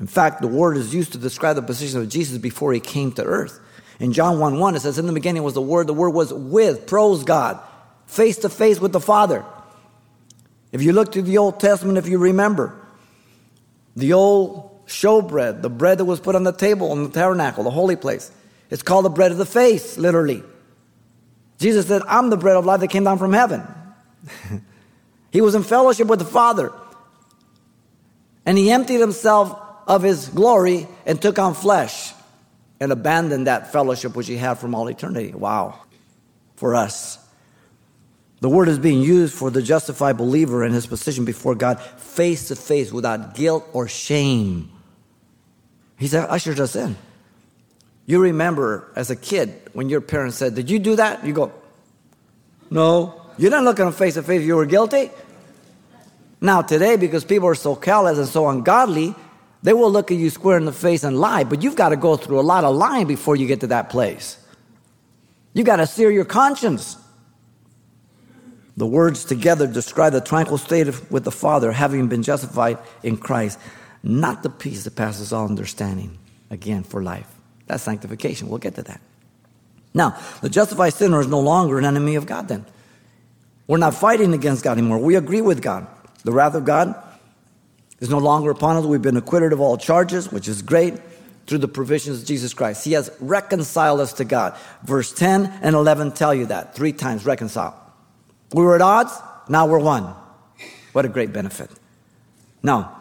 In 0.00 0.06
fact, 0.06 0.40
the 0.40 0.48
word 0.48 0.76
is 0.76 0.94
used 0.94 1.12
to 1.12 1.18
describe 1.18 1.56
the 1.56 1.62
position 1.62 2.00
of 2.00 2.08
Jesus 2.08 2.38
before 2.38 2.72
he 2.72 2.80
came 2.80 3.12
to 3.12 3.22
earth. 3.22 3.60
In 4.00 4.14
John 4.14 4.38
1 4.38 4.58
1, 4.58 4.76
it 4.76 4.80
says, 4.80 4.98
In 4.98 5.06
the 5.06 5.12
beginning 5.12 5.42
was 5.42 5.54
the 5.54 5.60
Word, 5.60 5.86
the 5.86 5.94
Word 5.94 6.10
was 6.10 6.32
with, 6.32 6.86
pros 6.86 7.22
God, 7.22 7.60
face 8.06 8.38
to 8.38 8.48
face 8.48 8.80
with 8.80 8.92
the 8.92 9.00
Father. 9.00 9.44
If 10.72 10.82
you 10.82 10.92
look 10.92 11.12
to 11.12 11.22
the 11.22 11.36
Old 11.38 11.60
Testament, 11.60 11.98
if 11.98 12.08
you 12.08 12.18
remember, 12.18 12.74
the 13.94 14.14
old 14.14 14.86
showbread, 14.86 15.60
the 15.60 15.68
bread 15.68 15.98
that 15.98 16.06
was 16.06 16.18
put 16.18 16.34
on 16.34 16.44
the 16.44 16.52
table 16.52 16.92
in 16.92 17.04
the 17.04 17.10
tabernacle, 17.10 17.62
the 17.62 17.70
holy 17.70 17.96
place, 17.96 18.32
it's 18.70 18.82
called 18.82 19.04
the 19.04 19.10
bread 19.10 19.32
of 19.32 19.38
the 19.38 19.46
face, 19.46 19.98
literally. 19.98 20.42
Jesus 21.58 21.86
said, 21.86 22.02
I'm 22.08 22.30
the 22.30 22.38
bread 22.38 22.56
of 22.56 22.64
life 22.64 22.80
that 22.80 22.88
came 22.88 23.04
down 23.04 23.18
from 23.18 23.34
heaven. 23.34 23.62
he 25.30 25.42
was 25.42 25.54
in 25.54 25.62
fellowship 25.62 26.06
with 26.06 26.20
the 26.20 26.24
Father. 26.24 26.72
And 28.46 28.56
he 28.56 28.70
emptied 28.70 29.00
himself 29.00 29.60
of 29.86 30.02
his 30.02 30.28
glory 30.28 30.88
and 31.04 31.20
took 31.20 31.38
on 31.38 31.52
flesh 31.52 32.14
and 32.80 32.90
abandon 32.90 33.44
that 33.44 33.72
fellowship 33.72 34.16
which 34.16 34.26
he 34.26 34.36
had 34.36 34.54
from 34.54 34.74
all 34.74 34.88
eternity. 34.88 35.32
Wow. 35.32 35.80
For 36.56 36.74
us. 36.74 37.18
The 38.40 38.48
word 38.48 38.68
is 38.68 38.78
being 38.78 39.02
used 39.02 39.34
for 39.34 39.50
the 39.50 39.60
justified 39.60 40.16
believer 40.16 40.64
in 40.64 40.72
his 40.72 40.86
position 40.86 41.26
before 41.26 41.54
God 41.54 41.78
face 41.80 42.48
to 42.48 42.56
face 42.56 42.90
without 42.90 43.34
guilt 43.34 43.68
or 43.74 43.86
shame. 43.86 44.70
He 45.98 46.06
He's 46.06 46.14
ushered 46.14 46.58
us 46.58 46.74
in. 46.74 46.96
You 48.06 48.20
remember 48.20 48.90
as 48.96 49.10
a 49.10 49.16
kid 49.16 49.54
when 49.74 49.90
your 49.90 50.00
parents 50.00 50.38
said, 50.38 50.54
Did 50.54 50.70
you 50.70 50.78
do 50.78 50.96
that? 50.96 51.24
You 51.24 51.34
go, 51.34 51.52
No. 52.70 53.20
You 53.36 53.48
didn't 53.48 53.64
look 53.64 53.78
at 53.78 53.84
them 53.84 53.92
face 53.92 54.14
to 54.14 54.22
face, 54.22 54.42
you 54.42 54.56
were 54.56 54.66
guilty. 54.66 55.10
Now, 56.40 56.62
today, 56.62 56.96
because 56.96 57.24
people 57.24 57.48
are 57.48 57.54
so 57.54 57.76
callous 57.76 58.18
and 58.18 58.26
so 58.26 58.48
ungodly, 58.48 59.14
they 59.62 59.72
will 59.72 59.90
look 59.90 60.10
at 60.10 60.16
you 60.16 60.30
square 60.30 60.56
in 60.56 60.64
the 60.64 60.72
face 60.72 61.04
and 61.04 61.18
lie, 61.20 61.44
but 61.44 61.62
you've 61.62 61.76
got 61.76 61.90
to 61.90 61.96
go 61.96 62.16
through 62.16 62.40
a 62.40 62.42
lot 62.42 62.64
of 62.64 62.74
lying 62.74 63.06
before 63.06 63.36
you 63.36 63.46
get 63.46 63.60
to 63.60 63.66
that 63.68 63.90
place. 63.90 64.38
You've 65.52 65.66
got 65.66 65.76
to 65.76 65.86
sear 65.86 66.10
your 66.10 66.24
conscience. 66.24 66.96
The 68.76 68.86
words 68.86 69.24
together 69.24 69.66
describe 69.66 70.12
the 70.12 70.20
tranquil 70.20 70.56
state 70.56 70.88
of, 70.88 71.10
with 71.10 71.24
the 71.24 71.30
Father, 71.30 71.72
having 71.72 72.08
been 72.08 72.22
justified 72.22 72.78
in 73.02 73.18
Christ, 73.18 73.58
not 74.02 74.42
the 74.42 74.48
peace 74.48 74.84
that 74.84 74.96
passes 74.96 75.32
all 75.32 75.46
understanding, 75.46 76.16
again, 76.48 76.82
for 76.82 77.02
life. 77.02 77.26
That's 77.66 77.82
sanctification. 77.82 78.48
We'll 78.48 78.58
get 78.58 78.76
to 78.76 78.82
that. 78.84 79.00
Now, 79.92 80.18
the 80.40 80.48
justified 80.48 80.94
sinner 80.94 81.20
is 81.20 81.26
no 81.26 81.40
longer 81.40 81.78
an 81.78 81.84
enemy 81.84 82.14
of 82.14 82.24
God 82.24 82.48
then. 82.48 82.64
We're 83.66 83.78
not 83.78 83.94
fighting 83.94 84.32
against 84.32 84.64
God 84.64 84.78
anymore. 84.78 84.98
We 84.98 85.16
agree 85.16 85.42
with 85.42 85.60
God. 85.60 85.86
The 86.24 86.32
wrath 86.32 86.54
of 86.54 86.64
God 86.64 86.94
is 88.00 88.08
no 88.10 88.18
longer 88.18 88.50
upon 88.50 88.76
us. 88.76 88.84
We've 88.84 89.00
been 89.00 89.16
acquitted 89.16 89.52
of 89.52 89.60
all 89.60 89.76
charges, 89.76 90.32
which 90.32 90.48
is 90.48 90.62
great, 90.62 90.94
through 91.46 91.58
the 91.58 91.68
provisions 91.68 92.20
of 92.20 92.26
Jesus 92.26 92.54
Christ. 92.54 92.84
He 92.84 92.92
has 92.92 93.10
reconciled 93.20 94.00
us 94.00 94.14
to 94.14 94.24
God. 94.24 94.56
Verse 94.84 95.12
10 95.12 95.46
and 95.62 95.74
11 95.74 96.12
tell 96.12 96.34
you 96.34 96.46
that 96.46 96.74
three 96.74 96.92
times 96.92 97.24
reconcile. 97.24 97.76
We 98.52 98.62
were 98.62 98.74
at 98.74 98.82
odds, 98.82 99.12
now 99.48 99.66
we're 99.66 99.78
one. 99.78 100.14
What 100.92 101.04
a 101.04 101.08
great 101.08 101.32
benefit. 101.32 101.70
Now, 102.62 102.96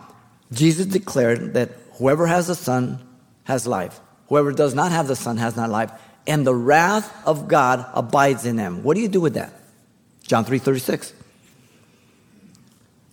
Jesus 0.51 0.85
declared 0.85 1.53
that 1.53 1.71
whoever 1.93 2.27
has 2.27 2.47
the 2.47 2.55
Son 2.55 2.99
has 3.43 3.67
life. 3.67 3.99
Whoever 4.27 4.51
does 4.51 4.73
not 4.73 4.91
have 4.91 5.07
the 5.07 5.15
Son 5.15 5.37
has 5.37 5.55
not 5.55 5.69
life. 5.69 5.91
And 6.27 6.45
the 6.45 6.55
wrath 6.55 7.11
of 7.25 7.47
God 7.47 7.85
abides 7.93 8.45
in 8.45 8.55
them. 8.55 8.83
What 8.83 8.95
do 8.95 9.01
you 9.01 9.07
do 9.07 9.21
with 9.21 9.33
that? 9.33 9.53
John 10.23 10.45
3 10.45 10.59
36. 10.59 11.13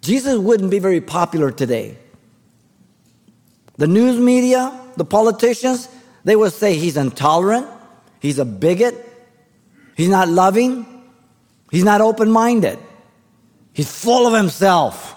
Jesus 0.07 0.39
wouldn't 0.39 0.71
be 0.71 0.79
very 0.79 1.01
popular 1.01 1.51
today. 1.51 1.99
The 3.77 3.89
news 3.89 4.21
media, 4.21 4.73
the 4.97 5.05
politicians, 5.05 5.89
they 6.23 6.37
would 6.37 6.53
say 6.53 6.77
he's 6.77 6.97
intolerant, 6.97 7.67
he's 8.21 8.39
a 8.39 8.45
bigot, 8.45 8.95
he's 9.97 10.09
not 10.09 10.29
loving, 10.29 10.87
he's 11.73 11.83
not 11.83 12.01
open 12.01 12.31
minded, 12.31 12.79
he's 13.73 13.91
full 13.91 14.29
of 14.29 14.33
himself. 14.33 15.17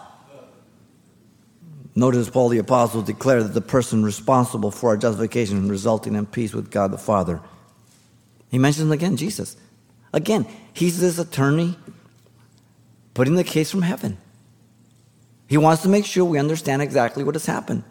Notice 1.94 2.28
Paul 2.32 2.50
the 2.50 2.58
Apostle 2.58 3.04
declared 3.04 3.44
that 3.44 3.54
the 3.54 3.62
person 3.62 4.04
responsible 4.04 4.72
for 4.72 4.90
our 4.90 4.98
justification 4.98 5.70
resulting 5.70 6.16
in 6.16 6.26
peace 6.26 6.52
with 6.52 6.72
God 6.72 6.90
the 6.90 6.98
Father. 6.98 7.42
He 8.50 8.58
mentions 8.58 8.90
again 8.90 9.18
Jesus. 9.18 9.56
Again, 10.14 10.48
he's 10.74 11.00
this 11.00 11.20
attorney 11.20 11.78
putting 13.14 13.36
the 13.36 13.44
case 13.44 13.70
from 13.70 13.84
heaven. 13.84 14.18
He 15.50 15.58
wants 15.58 15.82
to 15.82 15.90
make 15.90 16.06
sure 16.06 16.24
we 16.24 16.38
understand 16.38 16.84
exactly 16.84 17.24
what 17.24 17.34
has 17.34 17.48
happened. 17.48 17.84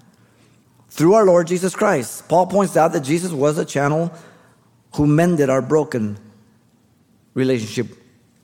Through 0.90 1.14
our 1.14 1.26
Lord 1.26 1.48
Jesus 1.48 1.74
Christ, 1.74 2.28
Paul 2.28 2.46
points 2.46 2.76
out 2.76 2.92
that 2.92 3.00
Jesus 3.00 3.32
was 3.32 3.58
a 3.58 3.64
channel 3.64 4.12
who 4.94 5.08
mended 5.08 5.50
our 5.50 5.60
broken 5.60 6.18
relationship 7.34 7.88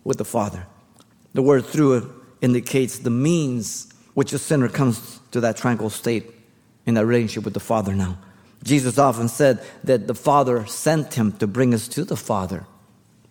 with 0.02 0.18
the 0.18 0.24
Father. 0.24 0.66
The 1.32 1.42
word 1.42 1.64
through 1.64 2.12
indicates 2.42 2.98
the 2.98 3.10
means 3.10 3.92
which 4.14 4.32
a 4.32 4.38
sinner 4.38 4.68
comes 4.68 5.20
to 5.30 5.40
that 5.40 5.56
tranquil 5.56 5.90
state 5.90 6.30
in 6.84 6.94
that 6.94 7.06
relationship 7.06 7.44
with 7.44 7.54
the 7.54 7.60
Father 7.60 7.94
now. 7.94 8.18
Jesus 8.64 8.98
often 8.98 9.28
said 9.28 9.64
that 9.84 10.08
the 10.08 10.14
Father 10.14 10.66
sent 10.66 11.14
him 11.14 11.30
to 11.32 11.46
bring 11.46 11.72
us 11.72 11.86
to 11.88 12.04
the 12.04 12.16
Father. 12.16 12.66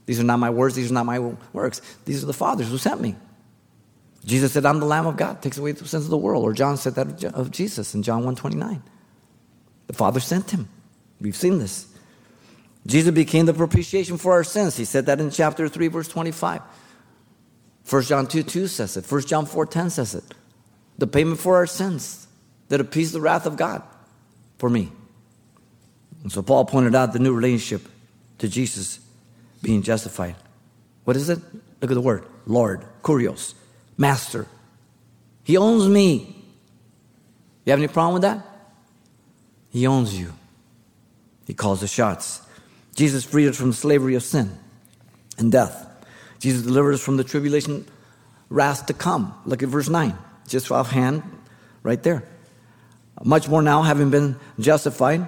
These 0.06 0.20
are 0.20 0.24
not 0.24 0.40
my 0.40 0.50
words, 0.50 0.76
these 0.76 0.92
are 0.92 0.94
not 0.94 1.06
my 1.06 1.20
works. 1.52 1.82
These 2.06 2.24
are 2.24 2.28
the 2.28 2.34
Father's 2.34 2.70
who 2.70 2.78
sent 2.78 3.02
me. 3.02 3.16
Jesus 4.26 4.54
said, 4.54 4.66
I'm 4.66 4.80
the 4.80 4.86
Lamb 4.86 5.06
of 5.06 5.18
God, 5.18 5.42
takes 5.42 5.58
away 5.58 5.74
the 5.74 5.86
sins 5.86 6.06
of 6.06 6.10
the 6.10 6.18
world. 6.18 6.44
Or 6.44 6.54
John 6.54 6.78
said 6.78 6.96
that 6.96 7.24
of 7.26 7.52
Jesus 7.52 7.94
in 7.94 8.04
John 8.04 8.24
1.29. 8.24 8.82
The 9.88 9.94
Father 9.94 10.20
sent 10.20 10.52
him. 10.52 10.70
We've 11.20 11.36
seen 11.36 11.60
this. 11.60 11.88
Jesus 12.86 13.14
became 13.14 13.46
the 13.46 13.54
propitiation 13.54 14.18
for 14.18 14.34
our 14.34 14.44
sins. 14.44 14.78
He 14.78 14.86
said 14.86 15.06
that 15.08 15.20
in 15.20 15.30
chapter 15.30 15.68
3, 15.68 15.88
verse 15.88 16.08
25. 16.08 16.62
1 17.90 18.04
John 18.04 18.28
2, 18.28 18.44
2 18.44 18.68
says 18.68 18.96
it. 18.96 19.10
1 19.10 19.22
John 19.22 19.46
4, 19.46 19.66
10 19.66 19.90
says 19.90 20.16
it. 20.16 20.24
The 20.98 21.08
payment 21.08 21.40
for 21.40 21.58
our 21.58 21.68
sins 21.68 22.28
that 22.70 22.80
appeased 22.80 23.14
the 23.14 23.22
wrath 23.22 23.46
of 23.46 23.58
God 23.58 23.84
for 24.58 24.70
me. 24.70 24.92
And 26.24 26.32
so 26.32 26.42
Paul 26.42 26.64
pointed 26.64 26.96
out 26.96 27.12
the 27.12 27.20
new 27.20 27.34
relationship 27.34 27.90
to 28.38 28.48
Jesus 28.48 29.00
being 29.62 29.82
justified. 29.82 30.36
What 31.04 31.18
is 31.18 31.30
it? 31.30 31.40
Look 31.82 31.92
at 31.92 31.96
the 31.96 32.02
word 32.02 32.26
Lord, 32.46 32.86
kurios 33.02 33.54
master. 33.98 34.48
He 35.44 35.58
owns 35.58 35.88
me. 35.88 36.36
You 37.66 37.72
have 37.72 37.80
any 37.80 37.88
problem 37.88 38.14
with 38.14 38.24
that? 38.24 38.46
He 39.70 39.88
owns 39.88 40.18
you. 40.18 40.34
He 41.46 41.54
calls 41.54 41.82
the 41.82 41.88
shots. 41.88 42.42
Jesus 42.96 43.24
freed 43.24 43.48
us 43.48 43.58
from 43.58 43.70
the 43.70 43.76
slavery 43.76 44.16
of 44.16 44.24
sin 44.24 44.58
and 45.38 45.52
death. 45.52 45.88
Jesus 46.40 46.64
delivered 46.64 46.94
us 46.94 47.02
from 47.02 47.18
the 47.18 47.24
tribulation 47.24 47.86
wrath 48.50 48.86
to 48.86 48.94
come. 48.94 49.34
Look 49.46 49.64
at 49.64 49.70
verse 49.70 49.90
9, 49.90 50.18
just 50.48 50.72
offhand, 50.72 51.24
right 51.82 52.02
there. 52.04 52.24
Much 53.24 53.48
more 53.48 53.62
now, 53.62 53.82
having 53.82 54.10
been 54.10 54.38
justified 54.60 55.28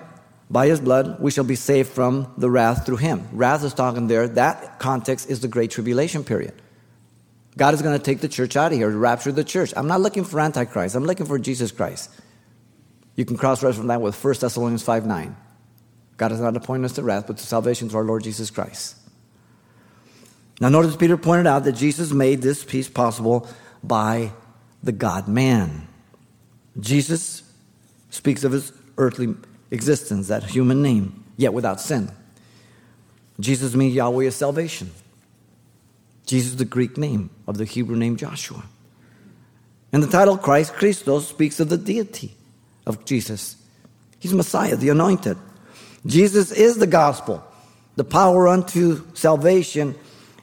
by 0.50 0.67
his 0.67 0.79
blood, 0.79 1.19
we 1.19 1.31
shall 1.31 1.43
be 1.43 1.55
saved 1.55 1.89
from 1.89 2.31
the 2.38 2.50
wrath 2.50 2.86
through 2.86 2.98
him. 2.98 3.27
Wrath 3.31 3.63
is 3.63 3.74
talking 3.74 4.07
there. 4.07 4.27
That 4.27 4.79
context 4.79 5.29
is 5.29 5.39
the 5.39 5.48
great 5.48 5.72
tribulation 5.72 6.24
period. 6.24 6.53
God 7.58 7.74
is 7.74 7.82
going 7.82 7.98
to 7.98 8.04
take 8.04 8.20
the 8.20 8.28
church 8.28 8.56
out 8.56 8.72
of 8.72 8.78
here, 8.78 8.90
rapture 8.90 9.32
the 9.32 9.44
church. 9.44 9.74
I'm 9.76 9.88
not 9.88 10.02
looking 10.02 10.24
for 10.24 10.40
Antichrist, 10.40 10.96
I'm 10.96 11.06
looking 11.06 11.26
for 11.26 11.40
Jesus 11.40 11.72
Christ. 11.72 12.10
You 13.16 13.24
can 13.24 13.38
cross 13.38 13.64
reference 13.64 13.88
that 13.88 14.02
with 14.02 14.22
1 14.22 14.36
Thessalonians 14.40 14.84
5 14.84 15.06
9. 15.06 15.36
God 16.18 16.32
has 16.32 16.40
not 16.40 16.56
appointed 16.56 16.86
us 16.86 16.94
to 16.94 17.04
wrath, 17.04 17.28
but 17.28 17.38
to 17.38 17.46
salvation 17.46 17.90
through 17.90 18.00
our 18.00 18.06
Lord 18.06 18.24
Jesus 18.24 18.50
Christ. 18.50 18.96
Now, 20.62 20.70
notice 20.70 20.96
Peter 20.96 21.18
pointed 21.18 21.48
out 21.48 21.66
that 21.66 21.74
Jesus 21.74 22.12
made 22.12 22.42
this 22.42 22.64
peace 22.64 22.88
possible 22.88 23.48
by 23.84 24.32
the 24.82 24.94
God 24.94 25.28
man. 25.28 25.88
Jesus 26.80 27.44
speaks 28.10 28.44
of 28.44 28.54
his 28.54 28.72
earthly 28.98 29.36
existence, 29.72 30.30
that 30.30 30.44
human 30.44 30.82
name, 30.82 31.26
yet 31.36 31.54
without 31.54 31.82
sin. 31.82 32.10
Jesus 33.40 33.76
means 33.76 33.94
Yahweh 33.94 34.26
is 34.26 34.36
salvation. 34.36 34.92
Jesus 36.25 36.51
is 36.51 36.58
the 36.58 36.65
Greek 36.65 36.98
name 36.98 37.29
of 37.48 37.58
the 37.58 37.65
Hebrew 37.65 37.96
name 37.96 38.17
Joshua. 38.17 38.63
And 39.91 40.01
the 40.01 40.08
title 40.08 40.38
Christ 40.38 40.74
Christos 40.74 41.27
speaks 41.27 41.60
of 41.60 41.70
the 41.70 41.77
deity 41.77 42.36
of 42.86 43.05
Jesus. 43.05 43.55
He's 44.20 44.34
Messiah, 44.34 44.75
the 44.75 44.89
anointed. 44.89 45.38
Jesus 46.05 46.51
is 46.51 46.77
the 46.77 46.88
gospel, 46.88 47.44
the 47.96 48.03
power 48.03 48.48
unto 48.48 49.03
salvation 49.13 49.96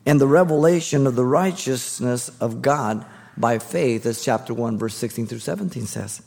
and 0.07 0.21
the 0.21 0.27
revelation 0.27 1.07
of 1.07 1.15
the 1.15 1.25
righteousness 1.25 2.31
of 2.41 2.63
God 2.63 3.05
by 3.37 3.59
faith, 3.59 4.07
as 4.07 4.25
chapter 4.25 4.53
1, 4.53 4.79
verse 4.79 4.95
16 4.95 5.27
through 5.27 5.39
17 5.39 5.87
says. 5.87 6.23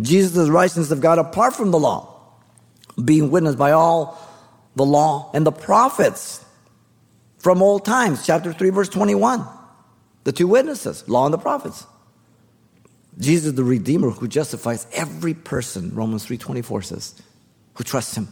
Jesus 0.00 0.36
is 0.36 0.46
the 0.46 0.52
righteousness 0.52 0.90
of 0.90 1.00
God 1.00 1.18
apart 1.18 1.54
from 1.54 1.70
the 1.70 1.78
law, 1.78 2.14
being 3.02 3.30
witnessed 3.30 3.58
by 3.58 3.72
all 3.72 4.18
the 4.76 4.84
law 4.84 5.30
and 5.34 5.44
the 5.44 5.52
prophets 5.52 6.44
from 7.38 7.62
old 7.62 7.84
times, 7.84 8.26
chapter 8.26 8.52
3, 8.52 8.70
verse 8.70 8.88
21. 8.88 9.46
The 10.24 10.32
two 10.32 10.48
witnesses, 10.48 11.08
law 11.08 11.24
and 11.24 11.32
the 11.32 11.38
prophets. 11.38 11.86
Jesus, 13.18 13.52
the 13.52 13.64
Redeemer 13.64 14.10
who 14.10 14.28
justifies 14.28 14.86
every 14.92 15.34
person, 15.34 15.94
Romans 15.94 16.26
3.24 16.26 16.84
says, 16.84 17.22
who 17.74 17.84
trusts 17.84 18.16
him. 18.16 18.28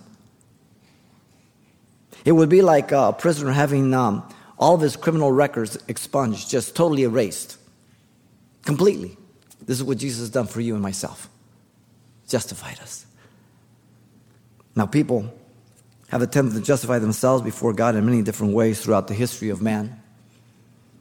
It 2.24 2.32
would 2.32 2.48
be 2.48 2.62
like 2.62 2.92
a 2.92 3.12
prisoner 3.12 3.52
having 3.52 3.94
um, 3.94 4.28
all 4.58 4.74
of 4.74 4.80
his 4.80 4.96
criminal 4.96 5.30
records 5.30 5.78
expunged, 5.88 6.50
just 6.50 6.74
totally 6.74 7.04
erased. 7.04 7.56
Completely. 8.64 9.16
This 9.64 9.78
is 9.78 9.84
what 9.84 9.98
Jesus 9.98 10.20
has 10.20 10.30
done 10.30 10.46
for 10.46 10.60
you 10.60 10.74
and 10.74 10.82
myself. 10.82 11.28
Justified 12.28 12.80
us. 12.80 13.06
Now, 14.74 14.86
people 14.86 15.32
have 16.08 16.22
attempted 16.22 16.54
to 16.54 16.62
justify 16.62 16.98
themselves 16.98 17.42
before 17.42 17.72
God 17.72 17.96
in 17.96 18.04
many 18.04 18.22
different 18.22 18.54
ways 18.54 18.80
throughout 18.80 19.08
the 19.08 19.14
history 19.14 19.50
of 19.50 19.60
man. 19.60 20.00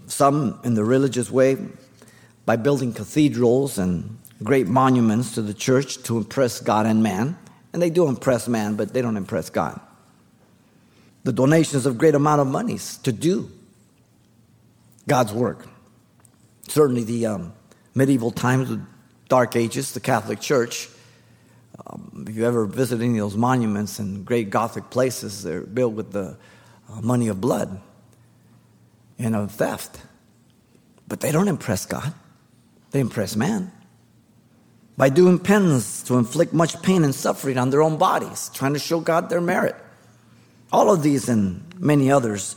Some 0.07 0.59
in 0.63 0.73
the 0.73 0.83
religious 0.83 1.29
way 1.29 1.57
by 2.45 2.55
building 2.55 2.93
cathedrals 2.93 3.77
and 3.77 4.17
great 4.43 4.67
monuments 4.67 5.35
to 5.35 5.41
the 5.41 5.53
church 5.53 6.01
to 6.03 6.17
impress 6.17 6.59
God 6.59 6.85
and 6.85 7.01
man. 7.01 7.37
And 7.73 7.81
they 7.81 7.89
do 7.89 8.07
impress 8.07 8.47
man, 8.47 8.75
but 8.75 8.93
they 8.93 9.01
don't 9.01 9.17
impress 9.17 9.49
God. 9.49 9.79
The 11.23 11.33
donations 11.33 11.85
of 11.85 11.97
great 11.97 12.15
amount 12.15 12.41
of 12.41 12.47
monies 12.47 12.97
to 12.99 13.11
do 13.11 13.51
God's 15.07 15.33
work. 15.33 15.67
Certainly, 16.67 17.03
the 17.03 17.25
um, 17.25 17.53
medieval 17.93 18.31
times, 18.31 18.69
the 18.69 18.81
Dark 19.27 19.55
Ages, 19.55 19.93
the 19.93 19.99
Catholic 19.99 20.39
Church. 20.39 20.89
Um, 21.85 22.25
if 22.27 22.35
you 22.35 22.45
ever 22.45 22.65
visit 22.65 23.01
any 23.01 23.17
of 23.19 23.25
those 23.25 23.37
monuments 23.37 23.99
and 23.99 24.25
great 24.25 24.49
Gothic 24.49 24.89
places, 24.89 25.43
they're 25.43 25.61
built 25.61 25.93
with 25.93 26.11
the 26.11 26.37
uh, 26.89 27.01
money 27.01 27.27
of 27.27 27.41
blood 27.41 27.81
and 29.19 29.35
of 29.35 29.51
theft. 29.51 30.01
But 31.07 31.19
they 31.19 31.31
don't 31.31 31.47
impress 31.47 31.85
God, 31.85 32.13
they 32.91 32.99
impress 32.99 33.35
man. 33.35 33.71
By 34.97 35.09
doing 35.09 35.39
penance 35.39 36.03
to 36.03 36.17
inflict 36.17 36.53
much 36.53 36.81
pain 36.81 37.03
and 37.03 37.13
suffering 37.13 37.57
on 37.57 37.69
their 37.69 37.81
own 37.81 37.97
bodies, 37.97 38.49
trying 38.53 38.73
to 38.73 38.79
show 38.79 39.01
God 39.01 39.29
their 39.29 39.41
merit. 39.41 39.75
All 40.71 40.89
of 40.89 41.03
these 41.03 41.27
and 41.27 41.77
many 41.77 42.09
others 42.09 42.55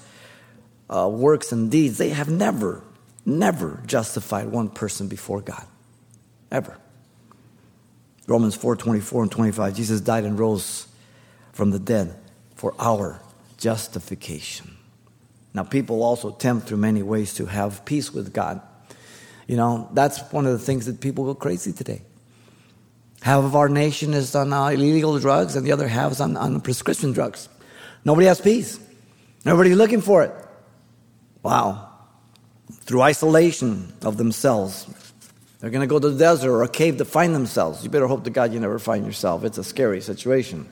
uh, 0.89 1.09
works 1.09 1.51
and 1.51 1.69
deeds, 1.69 1.99
they 1.99 2.11
have 2.11 2.31
never, 2.31 2.85
never 3.27 3.83
justified 3.87 4.47
one 4.47 4.69
person 4.69 5.09
before 5.09 5.41
God. 5.41 5.67
Ever. 6.51 6.79
Romans 8.29 8.55
4 8.55 8.77
24 8.77 9.23
and 9.23 9.33
25. 9.33 9.75
Jesus 9.75 10.01
died 10.01 10.25
and 10.25 10.39
rose 10.39 10.87
from 11.53 11.71
the 11.71 11.79
dead 11.79 12.15
for 12.55 12.75
our 12.79 13.21
justification. 13.57 14.77
Now, 15.55 15.65
people 15.65 16.03
also 16.03 16.35
attempt 16.35 16.69
through 16.69 16.77
many 16.77 17.03
ways 17.03 17.35
to 17.35 17.47
have 17.47 17.85
peace 17.85 18.13
with 18.13 18.33
God. 18.33 18.61
You 19.47 19.57
know, 19.57 19.89
that's 19.95 20.21
one 20.31 20.45
of 20.45 20.53
the 20.53 20.59
things 20.59 20.87
that 20.87 21.01
people 21.01 21.25
go 21.25 21.35
crazy 21.35 21.73
today. 21.73 22.03
Half 23.23 23.45
of 23.45 23.57
our 23.57 23.69
nation 23.69 24.13
is 24.13 24.35
on 24.35 24.53
uh, 24.53 24.69
illegal 24.69 25.19
drugs, 25.19 25.57
and 25.57 25.67
the 25.67 25.73
other 25.73 25.89
half 25.89 26.13
is 26.13 26.21
on, 26.21 26.37
on 26.37 26.61
prescription 26.61 27.13
drugs. 27.13 27.49
Nobody 28.05 28.27
has 28.27 28.41
peace. 28.41 28.79
Nobody's 29.45 29.77
looking 29.77 30.03
for 30.03 30.23
it. 30.23 30.33
Wow. 31.43 31.89
Through 32.83 33.03
isolation 33.03 33.93
of 34.03 34.19
themselves. 34.19 34.87
They're 35.61 35.71
going 35.71 35.81
to 35.81 35.89
go 35.89 35.99
to 35.99 36.11
the 36.11 36.19
desert 36.19 36.53
or 36.53 36.63
a 36.63 36.69
cave 36.69 36.99
to 36.99 37.05
find 37.05 37.35
themselves. 37.35 37.83
You 37.83 37.91
better 37.91 38.07
hope 38.07 38.25
to 38.25 38.31
God 38.31 38.53
you 38.53 38.61
never 38.61 38.79
find 38.79 39.05
yourself. 39.05 39.43
It's 39.45 39.59
a 39.59 39.65
scary 39.65 40.01
situation. 40.01 40.69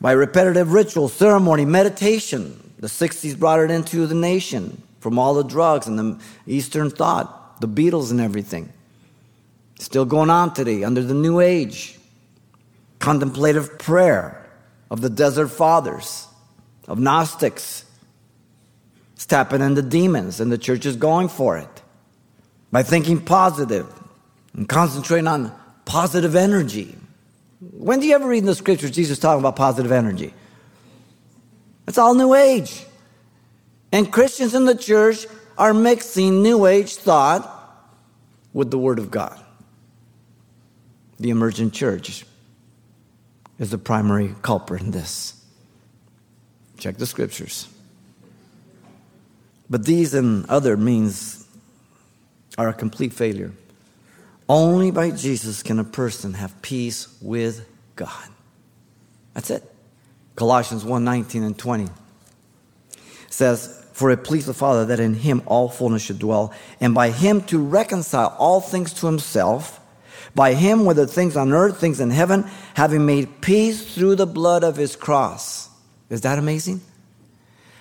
By 0.00 0.12
repetitive 0.12 0.72
ritual, 0.72 1.08
ceremony, 1.08 1.64
meditation, 1.64 2.72
the 2.78 2.88
60s 2.88 3.38
brought 3.38 3.60
it 3.60 3.70
into 3.70 4.06
the 4.06 4.14
nation 4.14 4.82
from 5.00 5.18
all 5.18 5.34
the 5.34 5.44
drugs 5.44 5.86
and 5.86 5.98
the 5.98 6.18
Eastern 6.46 6.90
thought, 6.90 7.60
the 7.60 7.68
Beatles 7.68 8.10
and 8.10 8.20
everything. 8.20 8.72
Still 9.78 10.04
going 10.04 10.30
on 10.30 10.52
today 10.54 10.84
under 10.84 11.02
the 11.02 11.14
New 11.14 11.40
Age. 11.40 11.98
Contemplative 12.98 13.78
prayer 13.78 14.44
of 14.90 15.00
the 15.00 15.10
Desert 15.10 15.48
Fathers 15.48 16.26
of 16.88 16.98
Gnostics. 16.98 17.84
It's 19.14 19.26
tapping 19.26 19.60
into 19.62 19.82
demons, 19.82 20.40
and 20.40 20.50
the 20.50 20.58
church 20.58 20.84
is 20.84 20.96
going 20.96 21.28
for 21.28 21.56
it 21.56 21.82
by 22.76 22.82
thinking 22.82 23.18
positive 23.18 23.90
and 24.52 24.68
concentrating 24.68 25.26
on 25.26 25.50
positive 25.86 26.36
energy. 26.36 26.94
When 27.72 28.00
do 28.00 28.06
you 28.06 28.14
ever 28.14 28.28
read 28.28 28.40
in 28.40 28.44
the 28.44 28.54
scriptures 28.54 28.90
Jesus 28.90 29.18
talking 29.18 29.40
about 29.40 29.56
positive 29.56 29.90
energy? 29.90 30.34
It's 31.88 31.96
all 31.96 32.12
New 32.12 32.34
Age. 32.34 32.84
And 33.92 34.12
Christians 34.12 34.54
in 34.54 34.66
the 34.66 34.74
church 34.74 35.26
are 35.56 35.72
mixing 35.72 36.42
New 36.42 36.66
Age 36.66 36.96
thought 36.96 37.50
with 38.52 38.70
the 38.70 38.78
Word 38.78 38.98
of 38.98 39.10
God. 39.10 39.40
The 41.18 41.30
emergent 41.30 41.72
church 41.72 42.26
is 43.58 43.70
the 43.70 43.78
primary 43.78 44.34
culprit 44.42 44.82
in 44.82 44.90
this. 44.90 45.42
Check 46.76 46.98
the 46.98 47.06
scriptures. 47.06 47.68
But 49.70 49.86
these 49.86 50.12
and 50.12 50.44
other 50.50 50.76
means 50.76 51.45
are 52.58 52.68
a 52.68 52.74
complete 52.74 53.12
failure. 53.12 53.52
Only 54.48 54.90
by 54.90 55.10
Jesus 55.10 55.62
can 55.62 55.78
a 55.78 55.84
person 55.84 56.34
have 56.34 56.62
peace 56.62 57.16
with 57.20 57.66
God. 57.96 58.28
That's 59.34 59.50
it. 59.50 59.62
Colossians 60.36 60.84
1 60.84 61.04
19 61.04 61.42
and 61.42 61.58
20 61.58 61.88
says, 63.28 63.84
For 63.92 64.10
it 64.10 64.24
pleased 64.24 64.46
the 64.46 64.54
Father 64.54 64.86
that 64.86 65.00
in 65.00 65.14
him 65.14 65.42
all 65.46 65.68
fullness 65.68 66.02
should 66.02 66.18
dwell, 66.18 66.52
and 66.80 66.94
by 66.94 67.10
him 67.10 67.42
to 67.42 67.58
reconcile 67.58 68.34
all 68.38 68.60
things 68.60 68.92
to 68.94 69.06
himself, 69.06 69.80
by 70.34 70.54
him, 70.54 70.84
whether 70.84 71.06
things 71.06 71.36
on 71.36 71.52
earth, 71.52 71.80
things 71.80 72.00
in 72.00 72.10
heaven, 72.10 72.44
having 72.74 73.06
made 73.06 73.40
peace 73.40 73.94
through 73.94 74.16
the 74.16 74.26
blood 74.26 74.62
of 74.62 74.76
his 74.76 74.94
cross. 74.94 75.70
Is 76.10 76.20
that 76.20 76.38
amazing? 76.38 76.82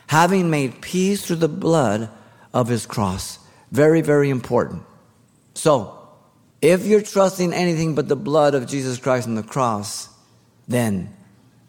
Having 0.07 0.49
made 0.49 0.81
peace 0.81 1.25
through 1.25 1.37
the 1.37 1.49
blood 1.49 2.09
of 2.53 2.69
his 2.69 2.85
cross. 2.85 3.39
Very, 3.71 4.01
very 4.01 4.29
important. 4.29 4.83
So, 5.53 5.99
if 6.61 6.85
you're 6.85 7.01
trusting 7.01 7.53
anything 7.53 7.95
but 7.95 8.07
the 8.07 8.15
blood 8.15 8.55
of 8.55 8.67
Jesus 8.67 8.97
Christ 8.97 9.27
on 9.27 9.35
the 9.35 9.43
cross, 9.43 10.09
then 10.67 11.15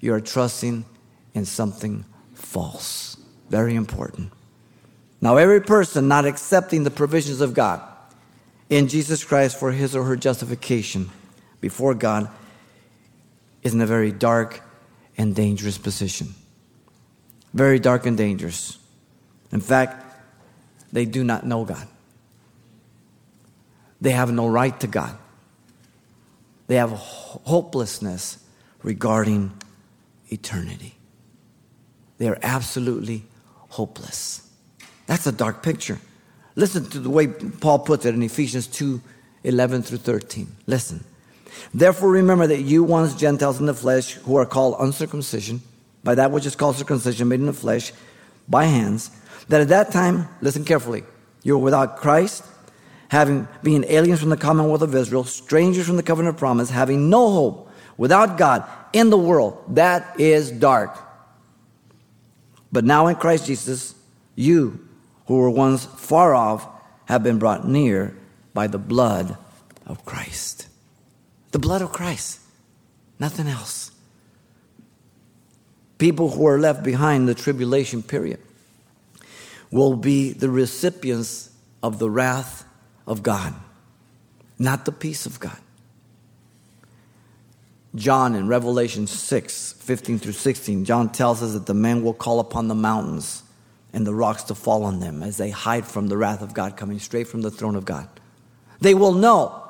you're 0.01 0.21
trusting 0.21 0.85
in 1.35 1.45
something 1.45 2.05
false. 2.35 3.17
Very 3.51 3.75
important. 3.75 4.33
Now, 5.21 5.37
every 5.37 5.61
person 5.61 6.09
not 6.09 6.27
accepting 6.27 6.85
the 6.85 6.91
provisions 6.91 7.41
of 7.41 7.55
God 7.55 7.83
in 8.69 8.89
Jesus 8.89 9.25
Christ 9.25 9.59
for 9.59 9.73
his 9.73 9.95
or 9.95 10.05
her 10.05 10.17
justification 10.17 11.11
before 11.61 11.95
God 11.95 12.29
is 13.63 13.75
in 13.75 13.81
a 13.81 13.87
very 13.87 14.13
dark 14.13 14.63
and 15.17 15.35
dangerous 15.35 15.79
position 15.79 16.35
very 17.57 17.79
dark 17.79 18.05
and 18.05 18.19
dangerous. 18.19 18.79
In 19.51 19.61
fact, 19.63 20.05
they 20.93 21.05
do 21.05 21.25
not 21.25 21.47
know 21.47 21.65
God. 21.65 21.87
They 24.01 24.11
have 24.11 24.33
no 24.33 24.47
right 24.47 24.79
to 24.81 24.87
God. 24.87 25.17
They 26.67 26.77
have 26.77 26.91
hopelessness 26.91 28.39
regarding 28.83 29.53
eternity. 30.29 30.97
They 32.19 32.29
are 32.29 32.39
absolutely 32.43 33.25
hopeless. 33.71 34.49
That's 35.07 35.27
a 35.27 35.33
dark 35.33 35.63
picture. 35.63 35.99
Listen 36.57 36.89
to 36.91 36.99
the 36.99 37.11
way 37.11 37.29
Paul 37.29 37.81
puts 37.81 38.07
it 38.07 38.15
in 38.15 38.23
Ephesians 38.23 38.67
2 38.67 39.01
11 39.45 39.83
through 39.83 39.99
13. 39.99 40.49
Listen. 40.67 41.05
Therefore, 41.73 42.11
remember 42.11 42.49
that 42.49 42.63
you 42.63 42.83
once 42.83 43.15
Gentiles 43.15 43.61
in 43.61 43.67
the 43.67 43.75
flesh 43.75 44.15
who 44.15 44.37
are 44.37 44.47
called 44.47 44.77
uncircumcision 44.81 45.63
by 46.03 46.17
that 46.17 46.33
which 46.33 46.47
is 46.47 46.57
called 46.57 46.77
circumcision 46.77 47.29
made 47.29 47.41
in 47.41 47.47
the 47.47 47.53
flesh 47.53 47.93
by 48.49 48.65
hands, 48.65 49.11
that 49.49 49.61
at 49.61 49.69
that 49.69 49.93
time, 49.93 50.29
listen 50.41 50.65
carefully, 50.65 51.05
you 51.43 51.57
were 51.57 51.65
without 51.65 51.97
Christ, 51.97 52.45
having 53.09 53.47
been 53.63 53.85
aliens 53.89 54.21
from 54.21 54.31
the 54.31 54.37
commonwealth 54.37 54.83
of 54.83 54.95
Israel, 54.95 55.25
strangers 55.25 55.87
from 55.87 55.97
the 55.97 56.03
covenant 56.03 56.35
of 56.35 56.39
promise, 56.39 56.71
having 56.71 57.09
no 57.09 57.31
hope, 57.31 57.71
without 57.97 58.37
God 58.37 58.65
in 58.93 59.11
the 59.11 59.19
world. 59.19 59.63
That 59.75 60.19
is 60.21 60.51
dark. 60.51 60.99
But 62.73 62.85
now 62.85 63.07
in 63.07 63.17
Christ 63.17 63.47
Jesus, 63.47 63.95
you 64.35 64.87
who 65.27 65.39
were 65.39 65.51
once 65.51 65.85
far 65.85 66.35
off 66.35 66.69
have 67.07 67.23
been 67.23 67.39
brought 67.39 67.67
near 67.67 68.17
by 68.53 68.67
the 68.67 68.79
blood 68.79 69.37
of 69.87 70.05
Christ. 70.05 70.69
The 71.53 71.59
blood 71.59 71.81
of 71.81 71.93
Christ, 71.93 72.41
nothing 73.19 73.47
else 73.47 73.93
people 75.99 76.31
who 76.31 76.47
are 76.47 76.59
left 76.59 76.83
behind 76.83 77.29
the 77.29 77.35
tribulation 77.35 78.03
period 78.03 78.41
will 79.71 79.97
be 79.97 80.33
the 80.33 80.49
recipients 80.49 81.51
of 81.83 81.99
the 81.99 82.11
wrath 82.11 82.65
of 83.07 83.23
God, 83.23 83.55
not 84.59 84.85
the 84.85 84.93
peace 84.93 85.27
of 85.27 85.41
God. 85.41 85.59
John 87.95 88.35
in 88.35 88.47
Revelation 88.47 89.07
6 89.07 89.73
15 89.73 90.19
through 90.19 90.33
16, 90.33 90.85
John 90.85 91.09
tells 91.09 91.43
us 91.43 91.55
that 91.55 91.67
the 91.67 91.75
men 91.75 92.03
will 92.03 92.13
call 92.13 92.41
upon 92.41 92.69
the 92.69 92.75
mountains 92.75 93.43
and 93.93 94.07
the 94.07 94.15
rocks 94.15 94.43
to 94.45 94.55
fall 94.55 94.85
on 94.85 95.01
them 95.01 95.23
as 95.23 95.39
they 95.39 95.49
hide 95.49 95.87
from 95.87 96.09
the 96.09 96.17
wrath 96.17 96.43
of 96.43 96.53
God 96.53 96.77
coming 96.77 96.99
straight 96.99 97.27
from 97.27 97.41
the 97.41 97.51
throne 97.51 97.75
of 97.77 97.87
God. 97.87 98.09
They 98.81 98.93
will 98.93 99.13
know 99.13 99.66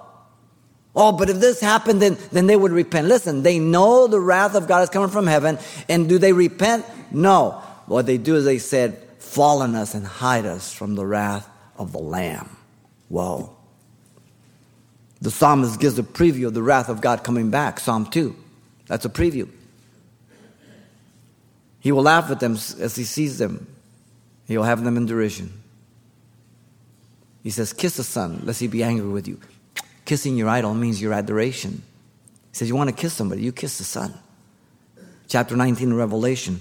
Oh, 0.99 1.13
but 1.13 1.29
if 1.29 1.37
this 1.37 1.61
happened, 1.61 2.01
then, 2.01 2.17
then 2.33 2.47
they 2.47 2.57
would 2.57 2.73
repent. 2.73 3.07
Listen, 3.07 3.43
they 3.43 3.59
know 3.59 4.07
the 4.07 4.19
wrath 4.19 4.55
of 4.55 4.67
God 4.67 4.83
is 4.83 4.89
coming 4.89 5.11
from 5.11 5.27
heaven. 5.27 5.59
And 5.91 6.09
do 6.09 6.17
they 6.17 6.33
repent? 6.33 6.87
No. 7.11 7.63
What 7.85 8.07
they 8.07 8.17
do 8.17 8.35
is 8.37 8.47
they 8.47 8.59
said, 8.59 8.99
fall 9.19 9.61
on 9.61 9.75
us 9.75 9.95
and 9.95 10.07
hide 10.07 10.47
us 10.47 10.73
from 10.73 10.95
the 10.95 11.05
wrath 11.05 11.47
of 11.77 11.93
the 11.93 11.99
Lamb. 11.99 12.49
Whoa. 13.11 13.55
The 15.21 15.31
psalmist 15.31 15.79
gives 15.79 15.99
a 15.99 16.03
preview 16.03 16.47
of 16.47 16.55
the 16.55 16.63
wrath 16.63 16.89
of 16.89 17.03
God 17.03 17.23
coming 17.23 17.51
back, 17.51 17.79
Psalm 17.79 18.07
2. 18.07 18.35
That's 18.87 19.05
a 19.05 19.11
preview. 19.11 19.51
He 21.81 21.93
will 21.93 22.03
laugh 22.03 22.31
at 22.31 22.41
them 22.41 22.55
as 22.55 22.97
he 22.97 23.05
sees 23.05 23.39
them, 23.39 23.67
he 24.47 24.57
will 24.57 24.65
have 24.65 24.83
them 24.83 24.97
in 24.97 25.07
derision. 25.07 25.53
He 27.43 27.51
says, 27.51 27.73
Kiss 27.73 27.97
the 27.97 28.03
Son, 28.03 28.41
lest 28.45 28.61
he 28.61 28.67
be 28.67 28.83
angry 28.83 29.09
with 29.09 29.29
you. 29.29 29.41
Kissing 30.07 30.37
your 30.37 30.49
idol 30.49 30.73
means 30.73 31.03
your 31.03 31.13
adoration. 31.13 31.83
He 32.53 32.57
says, 32.57 32.69
You 32.69 32.77
want 32.77 32.89
to 32.89 32.97
kiss 32.97 33.13
somebody, 33.13 33.43
you 33.43 33.53
kiss 33.53 33.77
the 33.77 33.85
Son. 33.85 34.15
Chapter 35.29 35.57
19 35.57 35.93
of 35.93 35.99
Revelation 35.99 36.61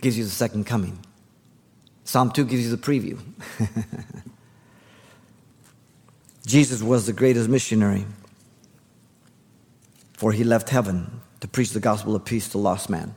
gives 0.00 0.16
you 0.16 0.24
the 0.24 0.30
second 0.30 0.66
coming. 0.66 0.98
Psalm 2.04 2.30
2 2.30 2.44
gives 2.44 2.64
you 2.64 2.76
the 2.76 2.76
preview. 2.76 3.18
Jesus 6.46 6.82
was 6.82 7.06
the 7.06 7.12
greatest 7.12 7.48
missionary, 7.48 8.04
for 10.12 10.32
he 10.32 10.44
left 10.44 10.68
heaven 10.68 11.20
to 11.40 11.48
preach 11.48 11.70
the 11.70 11.80
gospel 11.80 12.14
of 12.14 12.24
peace 12.24 12.48
to 12.50 12.58
lost 12.58 12.90
man. 12.90 13.14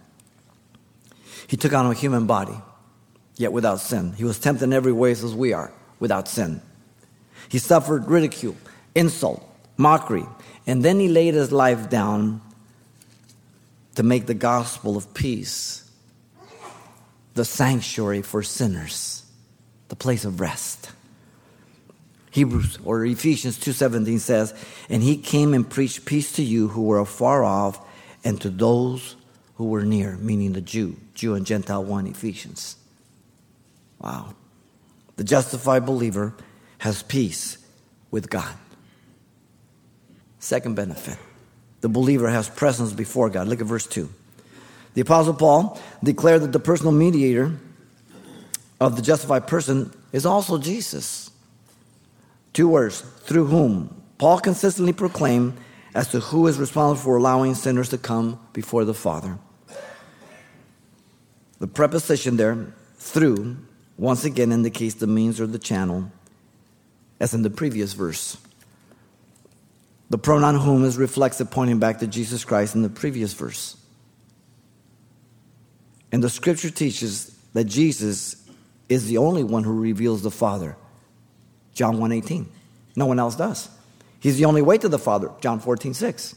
He 1.48 1.58
took 1.58 1.74
on 1.74 1.86
a 1.86 1.94
human 1.94 2.28
body, 2.28 2.56
yet 3.36 3.52
without 3.52 3.82
sin. 3.82 4.14
He 4.14 4.24
was 4.24 4.40
tempted 4.40 4.64
in 4.64 4.74
every 4.74 4.94
way 4.94 5.12
as 5.12 5.36
we 5.36 5.52
are, 5.52 5.74
without 6.00 6.28
sin. 6.28 6.62
He 7.50 7.58
suffered 7.58 8.08
ridicule, 8.08 8.56
insult, 8.96 9.48
mockery, 9.78 10.26
and 10.66 10.84
then 10.84 11.00
he 11.00 11.08
laid 11.08 11.34
his 11.34 11.52
life 11.52 11.90
down 11.90 12.42
to 13.96 14.04
make 14.04 14.26
the 14.26 14.34
gospel 14.34 14.98
of 14.98 15.14
peace 15.14 15.90
the 17.36 17.46
sanctuary 17.46 18.22
for 18.22 18.42
sinners, 18.42 19.24
the 19.90 19.96
place 19.96 20.26
of 20.26 20.40
rest. 20.40 20.90
Hebrews 22.32 22.80
or 22.84 23.06
Ephesians 23.06 23.58
2:17 23.58 24.20
says, 24.20 24.54
"And 24.90 25.04
he 25.04 25.18
came 25.18 25.54
and 25.54 25.70
preached 25.70 26.06
peace 26.06 26.32
to 26.34 26.44
you 26.44 26.70
who 26.70 26.82
were 26.82 27.00
afar 27.00 27.44
off 27.44 27.80
and 28.24 28.42
to 28.42 28.50
those 28.50 29.16
who 29.56 29.66
were 29.66 29.86
near," 29.86 30.18
meaning 30.18 30.54
the 30.54 30.62
Jew, 30.62 30.98
Jew 31.14 31.34
and 31.36 31.46
Gentile 31.46 31.84
one 31.84 32.08
Ephesians. 32.08 32.76
Wow. 34.00 34.34
The 35.16 35.24
justified 35.24 35.86
believer 35.86 36.34
has 36.80 37.04
peace 37.04 37.58
with 38.12 38.30
God. 38.30 38.56
Second 40.46 40.76
benefit. 40.76 41.18
The 41.82 41.90
believer 41.90 42.30
has 42.30 42.48
presence 42.48 42.94
before 42.94 43.32
God. 43.32 43.48
Look 43.48 43.62
at 43.62 43.66
verse 43.66 43.88
2. 43.88 44.08
The 44.94 45.02
Apostle 45.02 45.34
Paul 45.34 45.82
declared 46.04 46.44
that 46.44 46.52
the 46.52 46.60
personal 46.60 46.92
mediator 46.92 47.58
of 48.80 48.96
the 48.96 49.02
justified 49.02 49.48
person 49.48 49.92
is 50.12 50.24
also 50.24 50.60
Jesus. 50.60 51.32
Two 52.54 52.68
words, 52.68 53.02
through 53.02 53.46
whom 53.46 54.00
Paul 54.20 54.38
consistently 54.38 54.94
proclaimed 54.94 55.58
as 55.96 56.10
to 56.10 56.20
who 56.20 56.46
is 56.46 56.60
responsible 56.60 57.04
for 57.04 57.18
allowing 57.18 57.56
sinners 57.56 57.90
to 57.90 57.98
come 57.98 58.40
before 58.54 58.86
the 58.86 58.94
Father. 58.94 59.40
The 61.58 61.68
preposition 61.68 62.38
there, 62.38 62.72
through, 63.00 63.58
once 63.98 64.24
again 64.24 64.52
indicates 64.52 64.94
the 64.94 65.08
means 65.08 65.42
or 65.42 65.48
the 65.48 65.58
channel, 65.58 66.12
as 67.20 67.34
in 67.34 67.42
the 67.42 67.50
previous 67.50 67.94
verse. 67.94 68.38
The 70.10 70.18
pronoun 70.18 70.56
whom 70.56 70.84
is 70.86 70.98
reflexive, 70.98 71.50
pointing 71.50 71.80
back 71.80 72.00
to 72.00 72.08
Jesus 72.08 72.46
Christ 72.46 72.76
in 72.76 72.84
the 72.84 72.90
previous 72.90 73.34
verse. 73.34 73.78
And 76.12 76.24
the 76.24 76.30
scripture 76.30 76.70
teaches 76.70 77.36
that 77.54 77.66
Jesus 77.66 78.36
is 78.88 79.08
the 79.08 79.18
only 79.18 79.44
one 79.44 79.64
who 79.64 79.80
reveals 79.80 80.22
the 80.22 80.32
Father. 80.32 80.78
John 81.74 81.98
1:18. 81.98 82.48
No 82.96 83.06
one 83.06 83.20
else 83.20 83.36
does. 83.36 83.70
He's 84.20 84.38
the 84.38 84.46
only 84.46 84.62
way 84.62 84.78
to 84.78 84.88
the 84.88 85.00
Father. 85.00 85.32
John 85.42 85.60
14:6. 85.60 86.36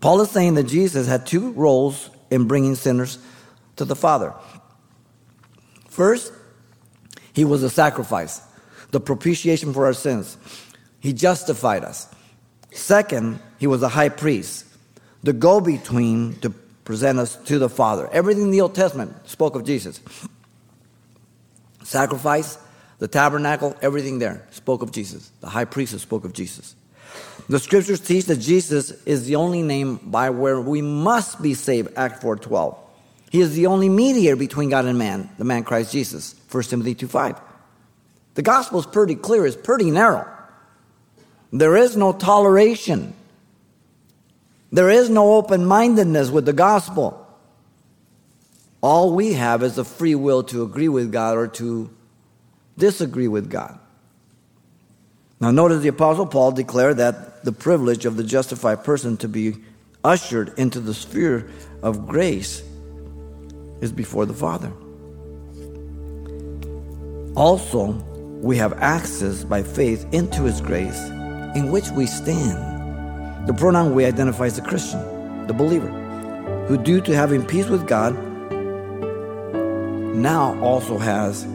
Paul 0.00 0.20
is 0.20 0.30
saying 0.30 0.54
that 0.54 0.64
Jesus 0.64 1.06
had 1.06 1.26
two 1.26 1.52
roles 1.52 2.10
in 2.30 2.48
bringing 2.48 2.74
sinners 2.74 3.18
to 3.76 3.84
the 3.84 3.94
Father. 3.94 4.34
First, 5.88 6.32
he 7.32 7.44
was 7.44 7.62
a 7.62 7.70
sacrifice, 7.70 8.40
the 8.90 9.00
propitiation 9.00 9.72
for 9.72 9.86
our 9.86 9.92
sins. 9.92 10.36
He 11.02 11.12
justified 11.12 11.82
us. 11.82 12.06
Second, 12.70 13.40
he 13.58 13.66
was 13.66 13.82
a 13.82 13.88
high 13.88 14.08
priest, 14.08 14.64
the 15.24 15.32
go 15.32 15.60
between 15.60 16.38
to 16.40 16.50
present 16.84 17.18
us 17.18 17.34
to 17.46 17.58
the 17.58 17.68
Father. 17.68 18.08
Everything 18.12 18.44
in 18.44 18.50
the 18.52 18.60
Old 18.60 18.76
Testament 18.76 19.12
spoke 19.28 19.56
of 19.56 19.64
Jesus. 19.64 20.00
Sacrifice, 21.82 22.56
the 23.00 23.08
tabernacle, 23.08 23.76
everything 23.82 24.20
there 24.20 24.46
spoke 24.52 24.80
of 24.82 24.92
Jesus. 24.92 25.32
The 25.40 25.48
high 25.48 25.64
priest 25.64 25.98
spoke 25.98 26.24
of 26.24 26.32
Jesus. 26.32 26.76
The 27.48 27.58
scriptures 27.58 27.98
teach 27.98 28.26
that 28.26 28.36
Jesus 28.36 28.92
is 29.04 29.26
the 29.26 29.34
only 29.34 29.62
name 29.62 29.96
by 29.96 30.30
where 30.30 30.60
we 30.60 30.82
must 30.82 31.42
be 31.42 31.54
saved, 31.54 31.90
Act 31.96 32.22
4.12. 32.22 32.78
He 33.32 33.40
is 33.40 33.56
the 33.56 33.66
only 33.66 33.88
mediator 33.88 34.36
between 34.36 34.70
God 34.70 34.84
and 34.84 34.98
man, 34.98 35.30
the 35.36 35.44
man 35.44 35.64
Christ 35.64 35.90
Jesus, 35.90 36.36
1 36.48 36.62
Timothy 36.62 36.94
2.5. 36.94 37.40
The 38.34 38.42
gospel 38.42 38.78
is 38.78 38.86
pretty 38.86 39.16
clear, 39.16 39.44
it's 39.44 39.56
pretty 39.56 39.90
narrow. 39.90 40.31
There 41.52 41.76
is 41.76 41.96
no 41.96 42.12
toleration. 42.12 43.14
There 44.72 44.88
is 44.88 45.10
no 45.10 45.34
open 45.34 45.66
mindedness 45.66 46.30
with 46.30 46.46
the 46.46 46.54
gospel. 46.54 47.18
All 48.80 49.14
we 49.14 49.34
have 49.34 49.62
is 49.62 49.76
the 49.76 49.84
free 49.84 50.14
will 50.14 50.42
to 50.44 50.62
agree 50.62 50.88
with 50.88 51.12
God 51.12 51.36
or 51.36 51.46
to 51.48 51.90
disagree 52.78 53.28
with 53.28 53.50
God. 53.50 53.78
Now, 55.40 55.50
notice 55.50 55.82
the 55.82 55.88
Apostle 55.88 56.26
Paul 56.26 56.52
declared 56.52 56.96
that 56.96 57.44
the 57.44 57.52
privilege 57.52 58.06
of 58.06 58.16
the 58.16 58.24
justified 58.24 58.82
person 58.82 59.18
to 59.18 59.28
be 59.28 59.56
ushered 60.02 60.54
into 60.56 60.80
the 60.80 60.94
sphere 60.94 61.50
of 61.82 62.08
grace 62.08 62.62
is 63.80 63.92
before 63.92 64.24
the 64.24 64.34
Father. 64.34 64.72
Also, 67.36 67.92
we 68.40 68.56
have 68.56 68.72
access 68.80 69.44
by 69.44 69.62
faith 69.62 70.06
into 70.12 70.44
His 70.44 70.60
grace 70.60 71.10
in 71.54 71.70
which 71.70 71.90
we 71.90 72.06
stand. 72.06 73.46
The 73.46 73.54
pronoun 73.54 73.94
we 73.94 74.04
identify 74.04 74.46
as 74.46 74.56
the 74.56 74.62
Christian, 74.62 75.46
the 75.46 75.52
believer, 75.52 75.88
who, 76.68 76.76
due 76.76 77.00
to 77.00 77.14
having 77.14 77.44
peace 77.44 77.66
with 77.66 77.86
God, 77.86 78.14
now 80.14 80.58
also 80.60 80.98
has 80.98 81.46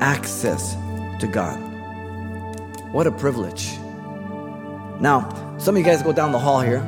access 0.00 0.74
to 1.20 1.26
God. 1.26 1.58
What 2.92 3.06
a 3.06 3.12
privilege. 3.12 3.76
Now, 5.00 5.28
some 5.58 5.76
of 5.76 5.80
you 5.80 5.84
guys 5.84 6.02
go 6.02 6.12
down 6.12 6.32
the 6.32 6.38
hall 6.38 6.60
here. 6.60 6.82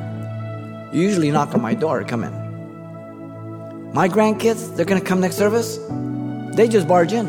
You 0.93 1.01
usually 1.01 1.31
knock 1.31 1.53
on 1.53 1.61
my 1.61 1.73
door 1.73 2.03
come 2.03 2.23
in. 2.23 2.33
My 3.93 4.07
grandkids, 4.07 4.75
they're 4.75 4.85
to 4.85 5.01
come 5.01 5.19
next 5.19 5.35
service. 5.35 5.77
They 6.55 6.67
just 6.67 6.87
barge 6.87 7.11
in. 7.11 7.27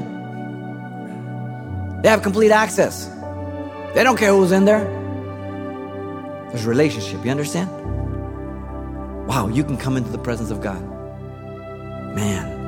They 2.02 2.08
have 2.08 2.22
complete 2.22 2.50
access. 2.50 3.06
They 3.94 4.04
don't 4.04 4.16
care 4.16 4.32
who's 4.32 4.52
in 4.52 4.64
there. 4.64 4.99
There's 6.50 6.66
relationship. 6.66 7.24
You 7.24 7.30
understand? 7.30 7.70
Wow, 9.26 9.48
you 9.48 9.62
can 9.62 9.76
come 9.76 9.96
into 9.96 10.10
the 10.10 10.18
presence 10.18 10.50
of 10.50 10.60
God. 10.60 10.82
Man. 12.14 12.58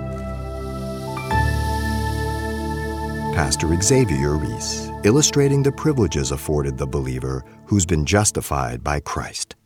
Pastor 3.35 3.69
Xavier 3.81 4.37
Reese, 4.37 4.89
illustrating 5.05 5.63
the 5.63 5.73
privileges 5.73 6.31
afforded 6.31 6.79
the 6.79 6.87
believer 6.87 7.45
who's 7.67 7.87
been 7.87 8.05
justified 8.05 8.85
by 8.85 9.01
Christ. 9.01 9.57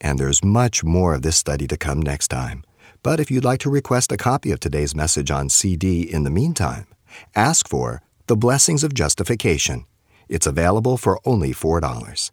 And 0.00 0.18
there's 0.18 0.44
much 0.44 0.84
more 0.84 1.14
of 1.14 1.22
this 1.22 1.36
study 1.36 1.66
to 1.68 1.76
come 1.76 2.02
next 2.02 2.28
time. 2.28 2.64
But 3.02 3.20
if 3.20 3.30
you'd 3.30 3.44
like 3.44 3.60
to 3.60 3.70
request 3.70 4.12
a 4.12 4.16
copy 4.16 4.52
of 4.52 4.60
today's 4.60 4.94
message 4.94 5.30
on 5.30 5.48
CD 5.48 6.02
in 6.02 6.24
the 6.24 6.30
meantime, 6.30 6.86
ask 7.34 7.68
for 7.68 8.02
The 8.26 8.36
Blessings 8.36 8.84
of 8.84 8.92
Justification. 8.92 9.86
It's 10.28 10.46
available 10.46 10.96
for 10.96 11.20
only 11.24 11.52
$4. 11.52 12.30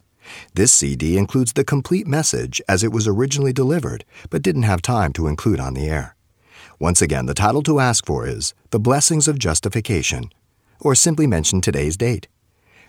This 0.54 0.72
CD 0.72 1.18
includes 1.18 1.54
the 1.54 1.64
complete 1.64 2.08
message 2.08 2.62
as 2.68 2.84
it 2.84 2.92
was 2.92 3.08
originally 3.08 3.54
delivered, 3.54 4.06
but 4.30 4.42
didn't 4.42 4.64
have 4.64 4.82
time 4.82 5.14
to 5.14 5.28
include 5.28 5.60
on 5.60 5.74
the 5.74 5.88
air. 5.88 6.16
Once 6.80 7.02
again, 7.02 7.26
the 7.26 7.34
title 7.34 7.62
to 7.64 7.80
ask 7.80 8.06
for 8.06 8.28
is 8.28 8.54
The 8.72 8.80
Blessings 8.80 9.28
of 9.28 9.38
Justification, 9.38 10.32
or 10.80 10.96
simply 10.96 11.28
mention 11.28 11.62
today's 11.62 11.98
date. 11.98 12.28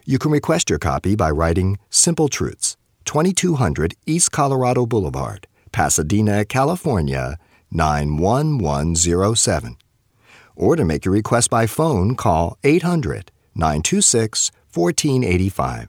You 0.05 0.19
can 0.19 0.31
request 0.31 0.71
your 0.71 0.79
copy 0.79 1.17
by 1.17 1.31
writing 1.31 1.79
Simple 1.91 2.29
Truths, 2.29 2.77
2200 3.05 3.95
East 4.07 4.33
Colorado 4.33 4.87
Boulevard, 4.87 5.47
Pasadena, 5.73 6.45
California, 6.45 7.39
91107. 7.71 9.77
Or 10.57 10.77
to 10.77 10.85
make 10.85 11.05
your 11.05 11.15
request 11.15 11.51
by 11.51 11.67
phone, 11.67 12.15
call 12.15 12.59
800 12.65 13.31
926 13.55 14.51
1485. 14.73 15.89